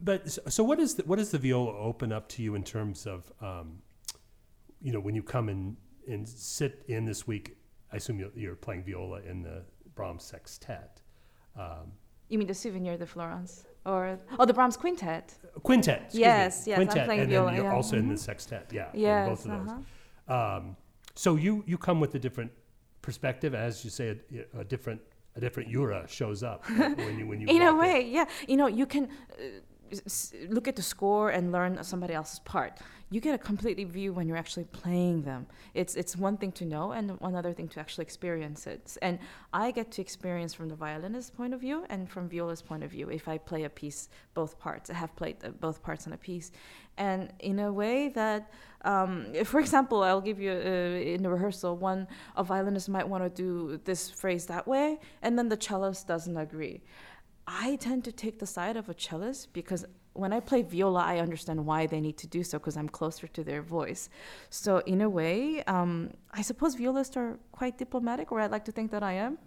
[0.00, 2.62] But so, so what is the, what does the viola open up to you in
[2.62, 3.82] terms of, um,
[4.80, 5.76] you know, when you come and,
[6.08, 7.56] and sit in this week?
[7.92, 9.62] I assume you're, you're playing viola in the
[9.94, 11.02] Brahms sextet,
[11.56, 11.92] um,
[12.28, 13.64] You mean the Souvenir de Florence?
[13.84, 15.34] Or, oh, the Brahms Quintet.
[15.62, 16.02] quintet.
[16.04, 17.74] excuse me, Yes, yes, I'm quintet, playing and viola, then you're yeah.
[17.74, 18.18] also in the Mhm.
[18.18, 18.70] sextet.
[18.72, 19.28] Yeah, Yes.
[19.28, 19.68] both of those.
[19.68, 20.56] uh-huh.
[20.58, 20.76] Um,
[21.16, 22.52] so you you come with a different
[23.02, 24.16] perspective, as you say,
[24.54, 25.00] a, a different
[25.34, 28.66] a different Yura shows up when you when you in a way yeah you know
[28.68, 32.72] you can uh, s- look at the score and learn somebody else's part
[33.12, 35.46] you get a completely view when you're actually playing them.
[35.74, 38.96] It's it's one thing to know and another thing to actually experience it.
[39.02, 39.18] And
[39.52, 42.90] i get to experience from the violinist's point of view and from viola's point of
[42.90, 44.90] view if i play a piece both parts.
[44.90, 46.52] I have played uh, both parts on a piece.
[46.96, 48.52] And in a way that
[48.84, 49.10] um,
[49.44, 53.30] for example i'll give you uh, in the rehearsal one a violinist might want to
[53.30, 56.80] do this phrase that way and then the cellist doesn't agree.
[57.46, 61.18] I tend to take the side of a cellist because when I play viola, I
[61.18, 64.08] understand why they need to do so because I'm closer to their voice.
[64.50, 68.72] So, in a way, um, I suppose violists are quite diplomatic, or I'd like to
[68.72, 69.38] think that I am.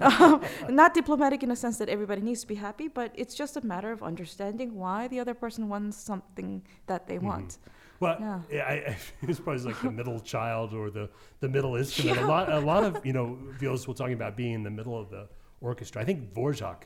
[0.00, 3.56] Um, Not diplomatic in a sense that everybody needs to be happy, but it's just
[3.56, 7.22] a matter of understanding why the other person wants something that they Mhm.
[7.22, 7.58] want.
[8.00, 8.40] Well, Yeah.
[8.50, 11.08] yeah, I, I, it's probably like the middle child or the,
[11.40, 12.18] the middle instrument.
[12.18, 12.26] Yeah.
[12.26, 14.96] A lot a lot of you know violists we're talking about being in the middle
[14.98, 15.28] of the
[15.60, 16.02] orchestra.
[16.02, 16.82] I think Dvorak,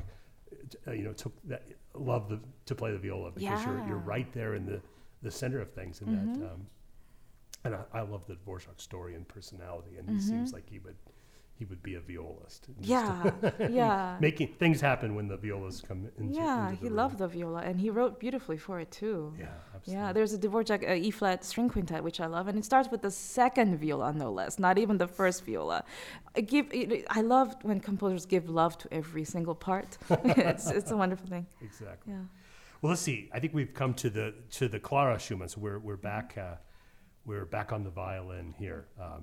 [0.87, 1.63] uh, you know, took that
[1.95, 4.81] loved the, to play the viola because you're you're right there in the,
[5.23, 6.01] the center of things.
[6.01, 6.35] And Mhm.
[6.41, 6.67] that, um,
[7.65, 9.97] and I, I love the Dvorak story and personality.
[9.99, 10.21] And he Mhm.
[10.21, 10.97] seems like he would
[11.63, 12.63] he would be a violist.
[12.81, 13.31] Yeah,
[13.71, 14.17] yeah.
[14.29, 16.97] making things happen when the violas come into yeah, into the he room.
[16.97, 19.19] loved the viola and he wrote beautifully for it too.
[19.39, 19.95] Yeah, absolutely.
[19.95, 22.89] Yeah, there's a Dvorak uh, E flat string quintet which I love, and it starts
[22.91, 25.85] with the second viola, no less, not even the first viola.
[26.37, 29.91] I give, it, I love when composers give love to every single part.
[30.25, 31.47] it's it's a wonderful thing.
[31.69, 32.13] exactly.
[32.13, 32.25] Yeah.
[32.81, 33.31] Well, let's see.
[33.35, 35.49] I think we've come to the to the Clara Schumann.
[35.49, 36.57] So we're we're back uh,
[37.25, 39.23] we're back on the violin here um,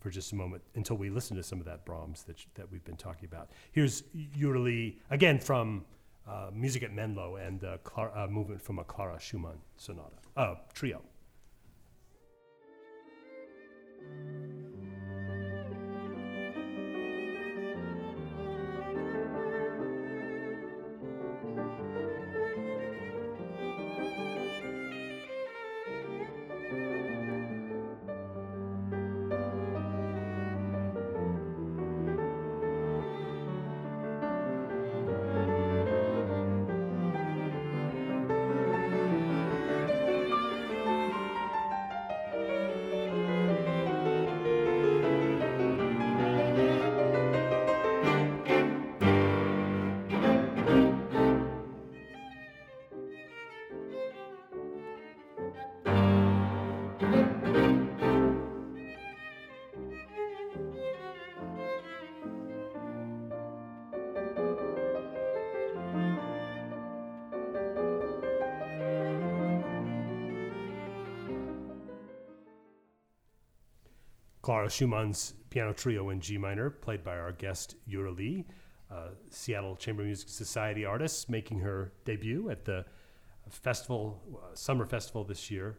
[0.00, 2.84] for just a moment until we listen to some of that Brahms that that we've
[2.84, 3.50] been talking about.
[3.72, 5.84] Here's Yura Lee again from
[6.26, 10.54] uh, Music at Menlo and uh, Clara, uh, movement from a Clara Schumann sonata uh,
[10.74, 11.02] trio.
[74.48, 78.46] Clara Schumann's piano trio in G minor, played by our guest Yura Lee,
[79.28, 82.86] Seattle Chamber Music Society artist, making her debut at the
[83.50, 85.76] festival, uh, summer festival this year.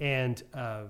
[0.00, 0.84] And uh,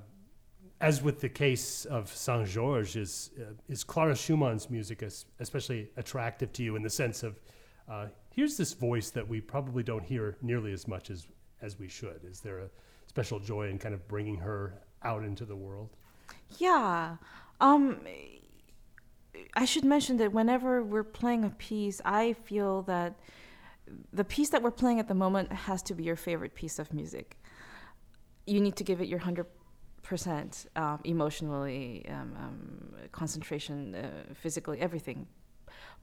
[0.80, 5.90] as with the case of Saint Georges, is, uh, is Clara Schumann's music es- especially
[5.96, 7.40] attractive to you in the sense of
[7.88, 11.26] uh, here's this voice that we probably don't hear nearly as much as,
[11.62, 12.20] as we should?
[12.22, 12.70] Is there a
[13.08, 15.96] special joy in kind of bringing her out into the world?
[16.56, 17.16] Yeah.
[17.60, 17.98] Um,
[19.54, 23.18] I should mention that whenever we're playing a piece, I feel that
[24.12, 26.92] the piece that we're playing at the moment has to be your favorite piece of
[26.92, 27.38] music.
[28.46, 35.26] You need to give it your 100% um, emotionally, um, um, concentration, uh, physically, everything.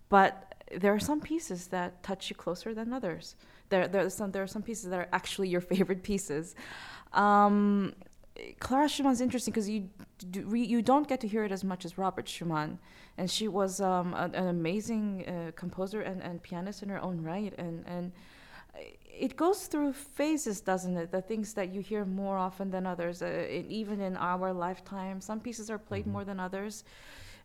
[0.10, 3.36] But there are some pieces that touch you closer than others.
[3.70, 6.56] There, there, are, some, there are some pieces that are actually your favorite pieces.
[7.14, 7.94] Um,
[8.60, 9.90] Clara Schumann's interesting because you
[10.30, 12.80] do, you don't get to hear it as much as Robert Schumann,
[13.18, 17.22] and she was um, an, an amazing uh, composer and, and pianist in her own
[17.22, 18.12] right, and and
[19.10, 21.12] it goes through phases, doesn't it?
[21.12, 25.22] The things that you hear more often than others, uh, in, even in our lifetime,
[25.22, 26.12] some pieces are played Mhm.
[26.12, 26.84] more than others.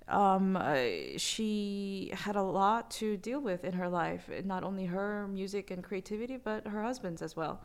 [0.09, 0.75] um, uh,
[1.19, 4.29] she had a lot to deal with in her life.
[4.45, 7.61] Not only her music and creativity, but her husband's as well.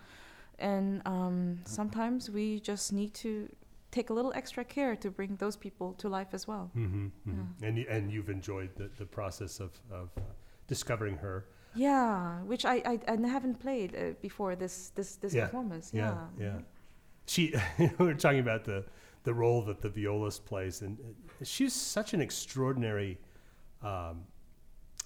[0.59, 3.49] And um, sometimes we just need to
[3.91, 6.71] take a little extra care to bring those people to life as well.
[6.75, 7.65] Mm-hmm, mm-hmm.
[7.65, 10.21] And and you've enjoyed the, the process of, of uh,
[10.67, 11.45] discovering her.
[11.75, 15.91] Yeah, which I, I, I haven't played uh, before this this this Yeah, performance.
[15.93, 16.59] Yeah, Yeah, yeah.
[17.27, 17.53] She,
[17.99, 18.85] we were talking about the
[19.23, 23.17] the role that the violist plays, and uh, she's such an extraordinary.
[23.81, 24.23] Um,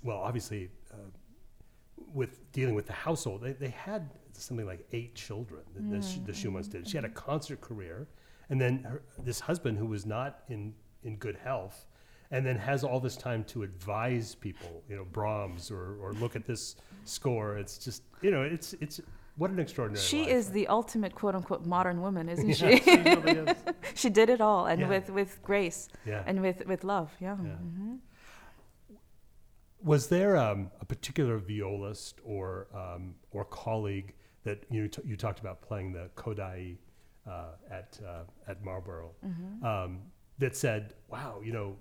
[0.04, 0.97] well, obviously, uh,
[2.14, 5.62] with dealing with the household, they, they had something like eight children.
[5.76, 6.36] that The, the mm.
[6.36, 6.88] Schumanns did.
[6.88, 7.18] She had a mm-hmm.
[7.18, 8.07] concert career,
[8.49, 11.86] and then her, this husband who was not in in good health,
[12.32, 16.36] and then has all this time to advise people, you know, Brahms or or look
[16.36, 17.57] at this score.
[17.57, 19.01] It's just you know, it's it's
[19.39, 20.05] what an extraordinary.
[20.05, 20.30] She life.
[20.30, 22.78] is the ultimate quote unquote modern woman, isn't Yeah, she?
[22.84, 23.57] she really is.
[23.95, 24.89] she did it all, and Yeah.
[24.89, 26.24] with with grace Yeah.
[26.26, 27.16] and with with love.
[27.20, 27.38] Yeah.
[27.41, 27.51] Yeah.
[27.51, 27.95] Mm-hmm.
[29.82, 34.14] Was there um, a particular violist or um, or colleague
[34.44, 36.78] that you t- you talked about playing the Kodály
[37.28, 39.66] uh, at uh, at Marlboro Mm-hmm.
[39.66, 40.00] um,
[40.40, 41.78] that said, "Wow, you know,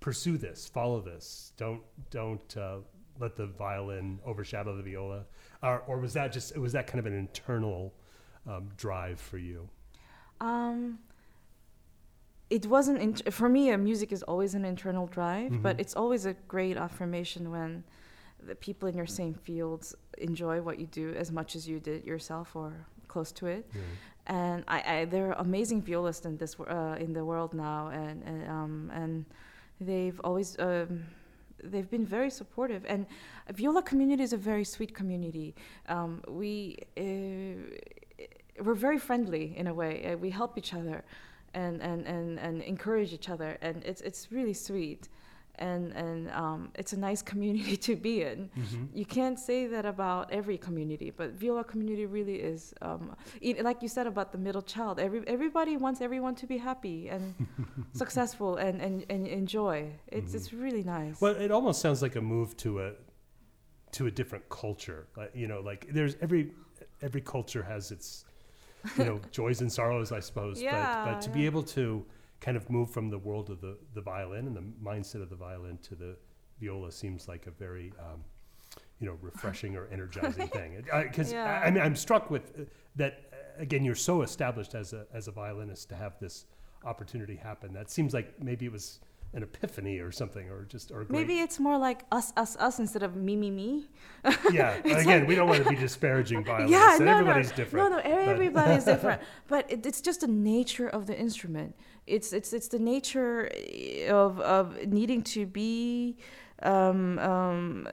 [0.00, 1.52] pursue this, follow this.
[1.56, 2.78] Don't don't uh,
[3.18, 5.24] let the violin overshadow the viola,"
[5.62, 7.94] or, or was that just was that kind of an internal
[8.46, 9.68] um, drive for you?
[10.40, 10.98] Um,
[12.50, 13.70] it wasn't int- for me.
[13.72, 15.80] Uh, music is always an internal drive, but Mhm.
[15.80, 17.82] it's always a great affirmation when
[18.46, 22.04] the people in your same fields enjoy what you do as much as you did
[22.04, 22.72] yourself or
[23.08, 23.64] close to it.
[24.28, 28.22] and I, I there are amazing violists in this uh, in the world now, and
[28.24, 29.24] and um, and
[29.80, 31.04] they've always um,
[31.70, 32.82] they've been very supportive.
[32.88, 33.06] And
[33.52, 35.54] viola community is a very sweet community.
[35.88, 39.92] Um, we uh, we're very friendly in a way.
[40.12, 41.04] Uh, we help each other,
[41.56, 45.08] and, and, and, and encourage each other, and it's it's really sweet.
[45.58, 48.38] And and um, it's a nice community to be in.
[48.62, 48.88] Mhm.
[49.00, 53.02] You can't say that about every community, but viola community really is, um,
[53.68, 54.94] like you said about the middle child.
[55.06, 57.22] Every everybody wants everyone to be happy and
[58.02, 59.76] successful and, and, and enjoy.
[60.16, 61.14] It's it's really nice.
[61.22, 62.88] Well, it almost sounds like a move to a
[63.96, 65.02] to a different culture.
[65.16, 66.42] Like, you know, like there's every
[67.00, 68.26] every culture has its
[68.98, 70.58] you know joys and sorrows, I suppose.
[70.58, 72.04] but Yeah, but to be able to
[72.40, 75.36] kind of move from the world of the the violin and the mindset of the
[75.36, 76.16] violin to the
[76.60, 78.24] viola seems like a very um,
[78.98, 80.84] you know refreshing or energizing thing.
[81.02, 81.60] Because Yeah.
[81.62, 82.64] I, I mean, I'm struck with uh,
[82.96, 83.12] that.
[83.32, 86.46] Uh, again, you're so established as a as a violinist to have this
[86.84, 87.72] opportunity happen.
[87.72, 89.00] That seems like maybe it was
[89.34, 92.78] an epiphany or something, or just or great Maybe it's more like us, us, us
[92.78, 93.84] instead of me, me, me.
[94.50, 94.76] yeah.
[94.84, 96.72] Again, we don't want to be disparaging violinists.
[97.00, 97.90] yeah, no, everybody's no, different.
[97.90, 98.02] no, no.
[98.02, 101.74] Everybody's different, but it, it's just the nature of the instrument.
[102.06, 106.16] It's it's it's the nature eh, of of needing to be
[106.62, 107.88] um, um,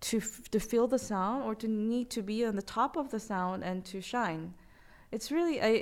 [0.00, 3.10] to f- to feel the sound or to need to be on the top of
[3.10, 4.54] the sound and to shine.
[5.16, 5.72] It's really I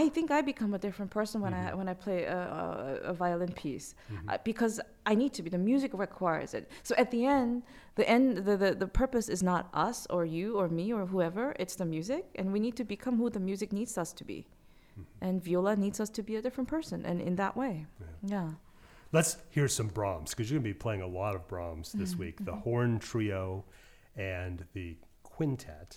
[0.00, 1.76] I think I become a different person when I Mhm.
[1.78, 4.28] when I play a, a, a violin piece Mhm.
[4.30, 4.74] uh, because
[5.10, 5.48] I need to be.
[5.58, 6.64] The music requires it.
[6.88, 7.52] So at the end,
[8.00, 11.44] the end, the, the the purpose is not us or you or me or whoever.
[11.62, 14.38] It's the music, and we need to become who the music needs us to be.
[15.26, 17.74] And viola needs us to be a different person, and in that way,
[18.34, 18.48] yeah.
[19.18, 22.12] Let's hear some Brahms because you're going to be playing a lot of Brahms this
[22.24, 22.36] week.
[22.50, 23.64] The horn trio
[24.16, 24.88] and the
[25.34, 25.90] quintet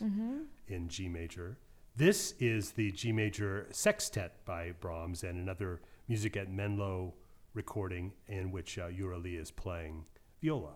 [0.74, 1.50] in G major.
[1.98, 5.80] This is the G major sextet by Brahms and another
[6.10, 7.14] music at Menlo
[7.54, 10.04] recording in which uh, Lee is playing
[10.42, 10.74] viola.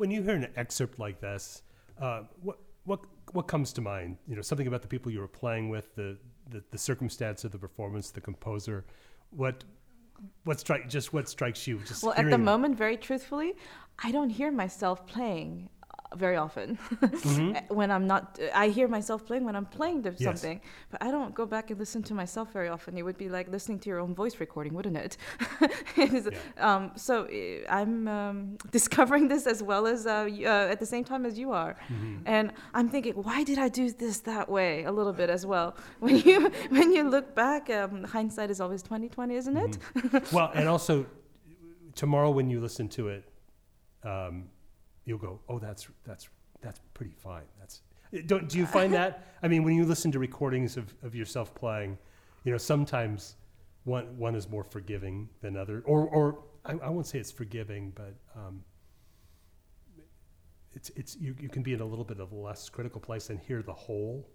[0.00, 1.62] When you hear an excerpt like this,
[2.00, 3.00] uh, what what
[3.32, 4.16] what comes to mind?
[4.26, 6.16] You know, something about the people you were playing with, the
[6.48, 8.86] the, the circumstance of the performance, the composer,
[9.28, 9.64] what
[10.44, 11.80] what strike just what strikes you?
[11.86, 13.54] Just well, at the moment, very truthfully,
[14.02, 15.68] I don't hear myself playing
[16.16, 16.76] very often.
[17.68, 20.22] when I'm not, I hear myself playing when I'm playing Mm-hmm.
[20.22, 20.40] Yes.
[20.40, 22.96] something, but I don't go back and listen to myself very often.
[22.96, 25.16] It would be like listening to your own voice recording, wouldn't it?
[25.96, 30.78] It is- um, so uh, I'm um, discovering this as well as uh, uh, at
[30.80, 32.22] the same time as you are, Mm-hmm.
[32.26, 34.84] and I'm thinking, why did I do this that way?
[34.84, 35.68] A little bit as well.
[36.00, 39.78] When you when you look back, um, hindsight is always 2020, isn't it?
[40.32, 41.06] well, and also
[41.94, 43.24] tomorrow when you listen to it,
[44.04, 44.44] um,
[45.04, 46.28] you'll go, "Oh, that's that's
[46.60, 47.82] that's pretty fine." That's
[48.26, 49.26] don't do you find that?
[49.42, 51.96] I mean, when you listen to recordings of, of yourself playing,
[52.44, 53.36] you know, sometimes
[53.84, 57.92] one one is more forgiving than other, or or I, I won't say it's forgiving,
[57.94, 58.62] but um,
[60.72, 63.30] it's it's you, you can be in a little bit of a less critical place
[63.30, 64.28] and hear the whole.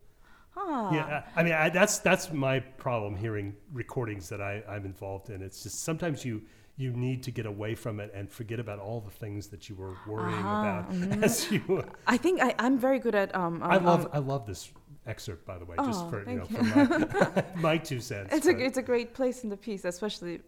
[0.58, 0.94] Ah.
[0.94, 5.30] Yeah, I I mean I, that's that's my problem hearing recordings that I, I'm involved
[5.30, 5.42] in.
[5.42, 6.42] It's just sometimes you
[6.78, 9.76] you need to get away from it and forget about all the things that you
[9.76, 11.84] were worrying Ah, about as you.
[12.06, 13.34] I think I, I'm very good at.
[13.36, 14.72] Um, I um, love um, I love this
[15.08, 18.34] excerpt by the way, Oh, just for you know thank for my, my two cents.
[18.34, 20.42] it's a it's a great place in the piece, especially.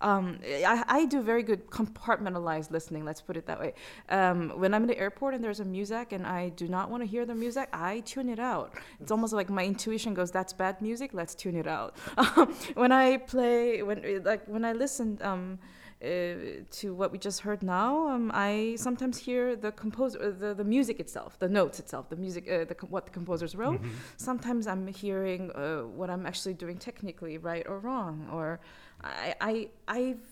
[0.00, 3.04] Um, I, I do very good compartmentalized listening.
[3.04, 3.74] Let's put it that way.
[4.08, 7.02] Um, when I'm in the airport and there's a music and I do not want
[7.02, 8.74] to hear the music, I tune it out.
[9.00, 11.10] It's almost like my intuition goes, "That's bad music.
[11.14, 11.96] Let's tune it out."
[12.74, 15.18] when I play, when like when I listen.
[15.22, 15.58] Um,
[16.02, 20.52] uh, to what we just heard now, um, I sometimes hear the composer, uh, the,
[20.52, 23.80] the music itself, the notes itself, the music, uh, the, what the composers wrote.
[23.80, 23.88] Mhm.
[24.18, 28.60] Sometimes I'm hearing uh, what I'm actually doing technically right or wrong, or
[29.04, 30.24] I I I've,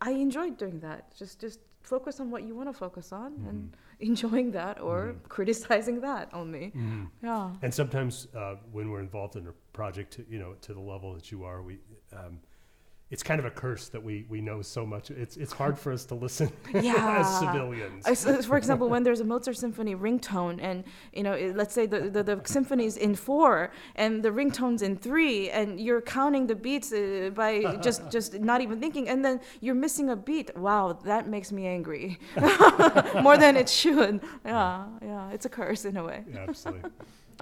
[0.00, 1.14] I enjoyed doing that.
[1.16, 5.28] Just just focus on what you want to focus on and enjoying that or Mhm.
[5.28, 6.72] criticizing that only.
[6.76, 7.08] Mhm.
[7.22, 7.50] Yeah.
[7.62, 11.30] And sometimes uh, when we're involved in a project, you know, to the level that
[11.32, 11.78] you are, we.
[12.12, 12.40] Um,
[13.08, 15.12] it's kind of a curse that we, we know so much.
[15.12, 17.18] It's it's hard for us to listen Yeah.
[17.20, 18.04] as civilians.
[18.18, 20.82] So, for example, when there's a Mozart symphony ringtone, and
[21.12, 24.96] you know, it- let's say the, the, the symphony's in four and the ringtone's in
[24.96, 29.40] three, and you're counting the beats uh, by just just not even thinking, and then
[29.60, 30.56] you're missing a beat.
[30.56, 32.18] Wow, that makes me angry
[33.22, 34.20] more than it should.
[34.44, 36.24] Yeah, yeah, it's a curse in a way.
[36.28, 36.90] Yeah, absolutely.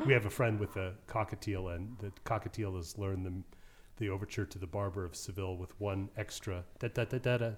[0.07, 3.33] we have a friend with a cockatiel, and the cockatiel has learned the,
[3.99, 7.51] the overture to the Barber of Seville with one extra da da da da da.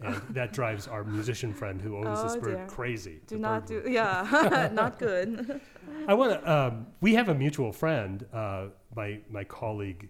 [0.00, 2.66] And that drives our musician friend who owns this Oh, bird dear.
[2.66, 3.20] crazy.
[3.28, 5.60] Do not do, yeah, not good.
[6.08, 6.52] I want to.
[6.52, 8.66] Um, we have a mutual friend, uh,
[8.96, 10.08] my my colleague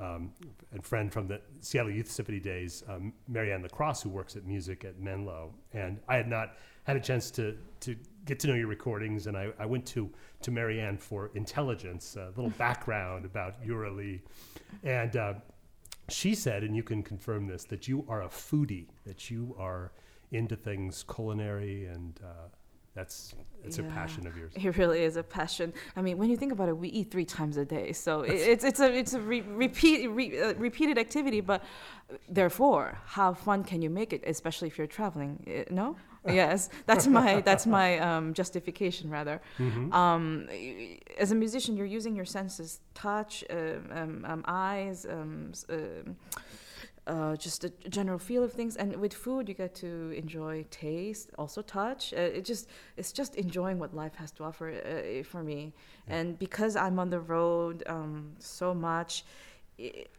[0.00, 0.32] um,
[0.72, 4.84] and friend from the Seattle Youth Symphony days, um, Marianne Lacrosse, who works at music
[4.84, 5.52] at Menlo.
[5.72, 6.54] And I had not
[6.84, 10.10] had a chance to to get to know your recordings, and I, I went to
[10.42, 14.20] to Marianne for intelligence, a little background about Lee,
[14.82, 15.16] and.
[15.16, 15.34] Uh,
[16.10, 19.92] she said, and you can confirm this, that you are a foodie, that you are
[20.32, 22.48] into things culinary, and uh,
[22.94, 24.52] that's it's a passion of yours.
[24.56, 25.72] It really is a passion.
[25.96, 28.34] I mean, when you think about it, we eat three times a day, so it,
[28.34, 31.40] it's it's a it's a re- repeat re, uh, repeated activity.
[31.40, 35.32] But uh, therefore, how fun can you make it, especially if you're traveling?
[35.48, 35.96] Uh, no.
[36.26, 39.40] Yes, that's my that's my um, justification rather.
[39.58, 39.92] Mhm.
[39.92, 40.48] Um,
[41.18, 46.16] as a musician, you're using your senses: touch, um, um, um, eyes, um, um,
[47.06, 48.76] uh, just a general feel of things.
[48.76, 52.12] And with food, you get to enjoy taste, also touch.
[52.14, 55.74] Uh, it just it's just enjoying what life has to offer uh, for me.
[56.08, 56.16] Yeah.
[56.16, 59.24] And because I'm on the road um, so much,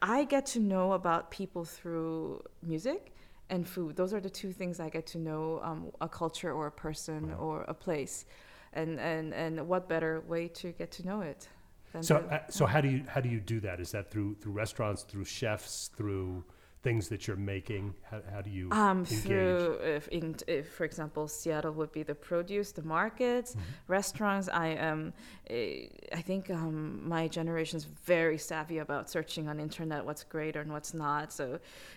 [0.01, 3.14] I get to know about people through music
[3.49, 3.95] and food.
[3.95, 7.33] Those are the two things I get to know um, a culture or a person
[7.39, 8.25] or a place.
[8.73, 11.47] And, and, and what better way to get to know it
[11.95, 13.79] than So, uh, so how do you how do you do that?
[13.79, 16.43] Is that through through restaurants, through chefs, through
[16.85, 17.83] things that you're making?
[18.09, 19.23] How, how do you um, engage?
[19.23, 23.93] through, if, in, if, for example, Seattle would be the produce, the markets, Mm-hmm.
[23.97, 24.47] restaurants.
[24.65, 25.01] I um,
[25.49, 25.87] eh,
[26.19, 26.77] I think um,
[27.15, 31.25] my generation is very savvy about searching on internet what's great and what's not.
[31.39, 31.45] So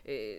[0.06, 0.36] eh,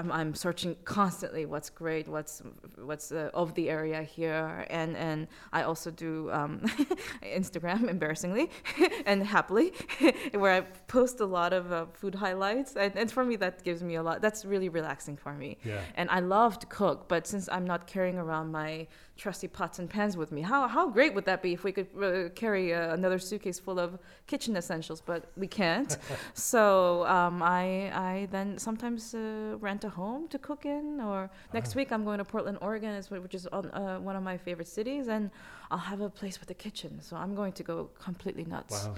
[0.00, 2.42] I'm, I'm searching constantly what's great, what's
[2.88, 6.60] what's uh, of the area here, and and I also do um,
[7.40, 8.50] Instagram, embarrassingly
[9.06, 9.68] and happily,
[10.42, 10.60] where I
[10.96, 14.02] post a lot of uh, food highlights, and, and for me that gives me a
[14.02, 14.20] lot.
[14.22, 15.58] That's really relaxing for me.
[15.64, 15.80] Yeah.
[15.96, 19.88] And I love to cook, but since I'm not carrying around my trusty pots and
[19.88, 22.92] pans with me, how, how great would that be if we could uh, carry uh,
[22.94, 25.00] another suitcase full of kitchen essentials?
[25.00, 25.96] But we can't.
[26.34, 31.00] so um, I, I then sometimes uh, rent a home to cook in.
[31.00, 31.76] Or next Ah.
[31.76, 35.08] week I'm going to Portland, Oregon, which is on, uh, one of my favorite cities,
[35.08, 35.30] and
[35.70, 37.00] I'll have a place with a kitchen.
[37.00, 38.86] So I'm going to go completely nuts.
[38.86, 38.94] Wow.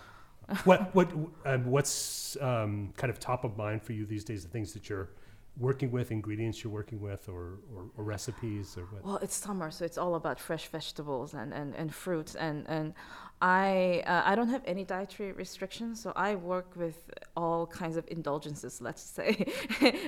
[0.65, 1.13] What what
[1.45, 4.43] um, what's um, kind of top of mind for you these days?
[4.43, 5.11] The things that you're
[5.59, 9.05] working with, ingredients you're working with, or, or, or recipes, or what?
[9.05, 12.35] Well, it's summer, so it's all about fresh vegetables and, and, and fruits.
[12.37, 12.95] And, and
[13.43, 18.05] I, uh, I don't have any dietary restrictions, so I work with all kinds of
[18.09, 19.47] indulgences, let's say.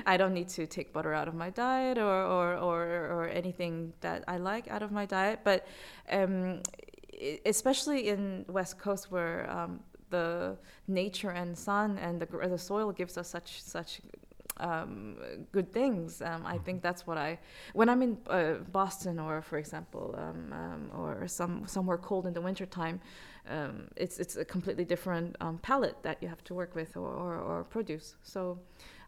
[0.07, 3.93] I don't need to take butter out of my diet or, or, or, or anything
[4.01, 5.41] that I like out of my diet.
[5.43, 5.67] But
[6.11, 6.63] um,
[7.45, 9.81] especially in West Coast where um,
[10.11, 10.57] the
[10.89, 14.01] nature and sun and the, the soil gives us such such
[14.59, 15.17] um,
[15.53, 16.23] good things.
[16.23, 17.39] Um, I think that's what I
[17.73, 22.33] when I'm in uh, Boston or, for example, um, um or some somewhere cold in
[22.35, 23.01] the wintertime,
[23.49, 27.09] um, it's it's a completely different um, palette that you have to work with or,
[27.09, 28.17] or, or, produce.
[28.23, 28.59] So.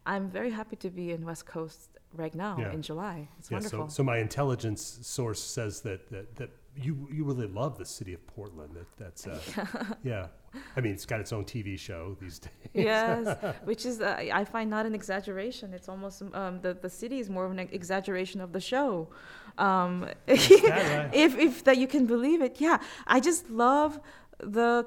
[0.05, 2.73] I'm very happy to be in West Coast right now yeah.
[2.73, 3.29] in July.
[3.39, 3.87] It's yeah, wonderful.
[3.87, 8.13] So, so my intelligence source says that, that, that you you really love the city
[8.13, 8.75] of Portland.
[8.75, 10.27] That that's uh, yeah.
[10.75, 12.51] I mean, it's got its own TV show these days.
[12.73, 15.73] yes, which is uh, I find not an exaggeration.
[15.73, 19.09] It's almost um, the the city is more of an exaggeration of the show.
[19.57, 22.79] Um, if if that you can believe it, yeah.
[23.07, 23.99] I just love
[24.39, 24.85] the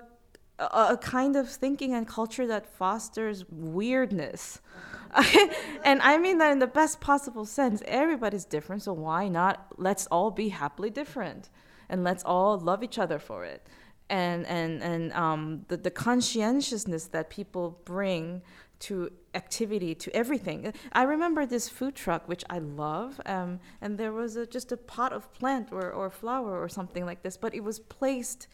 [0.58, 4.60] a, kind of thinking and culture that fosters weirdness.
[5.84, 7.82] and I mean that in the best possible sense.
[7.86, 11.50] Everybody's different, so why not let's all be happily different
[11.88, 13.66] and let's all love each other for it.
[14.09, 18.42] And and and um, the the conscientiousness that people bring
[18.78, 20.72] to activity to everything.
[20.92, 24.76] I remember this food truck which I love, um, and there was a, just a
[24.76, 28.48] pot of plant or or flower or something like this, but it was placed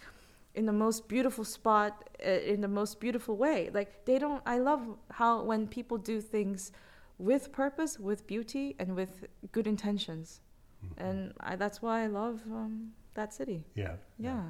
[0.54, 3.70] in the most beautiful spot uh, in the most beautiful way.
[3.72, 6.72] Like they don't i love how when people do things
[7.18, 10.40] with purpose with beauty and with good intentions.
[10.84, 11.04] Mm-hmm.
[11.06, 13.64] and I, that's why i love um, that city.
[13.74, 14.42] Yeah, yeah, yeah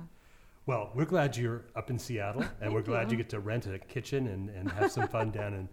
[0.66, 3.16] well we're glad you're up in seattle and we're glad you.
[3.16, 3.22] you.
[3.22, 5.68] get to rent a kitchen and, and have some fun down in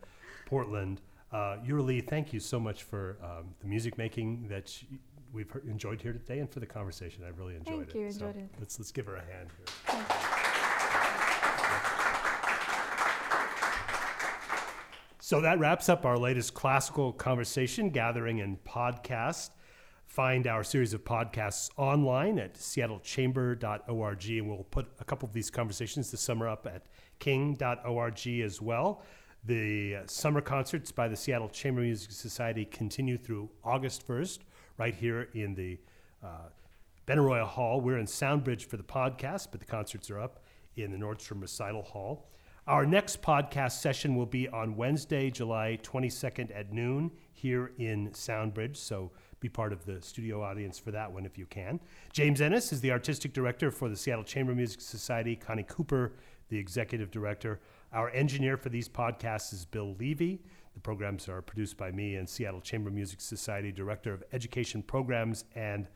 [0.46, 4.76] portland uh, Lee, thank you so much for um, the music making that
[5.32, 7.24] we've enjoyed here today and for the conversation.
[7.24, 7.96] I really enjoyed Thank it.
[7.96, 8.50] you, enjoyed so it.
[8.60, 10.06] Let's let's give her a hand here.
[15.20, 19.52] So that wraps up our latest classical conversation gathering and podcast.
[20.20, 25.50] Find our series of podcasts online at seattlechamber.org, and we'll put a couple of these
[25.50, 26.88] conversations this summer up at
[27.20, 29.02] king.org as well.
[29.46, 34.40] The summer concerts by the Seattle Chamber Music Society continue through August 1st
[34.78, 35.80] right here in the
[36.22, 36.50] uh,
[37.08, 37.80] Benaroya Hall.
[37.80, 40.44] We're in Soundbridge for the podcast, but the concerts are up
[40.76, 42.28] in the Nordstrom Recital Hall.
[42.68, 48.76] Our next podcast session will be on Wednesday, July 22nd at noon here in Soundbridge.
[48.76, 51.80] So be part of the studio audience for that one if you can.
[52.14, 55.36] James Ehnes is the artistic director for the Seattle Chamber Music Society.
[55.36, 56.14] Connie Cooper,
[56.50, 57.60] the executive director.
[57.94, 60.42] Our engineer for these podcasts is Bill Levy.
[60.74, 65.46] The programs are produced by me and Seattle Chamber Music Society Director of Education Programs
[65.56, 65.88] and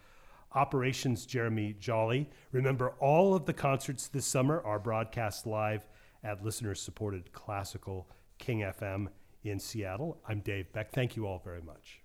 [0.55, 2.29] Operations, Jeremy Jolly.
[2.51, 5.87] Remember, all of the concerts this summer are broadcast live
[6.23, 9.07] at listener supported Classical King FM
[9.43, 10.19] in Seattle.
[10.27, 10.91] I'm Dave Beck.
[10.91, 12.02] Thank you all very much.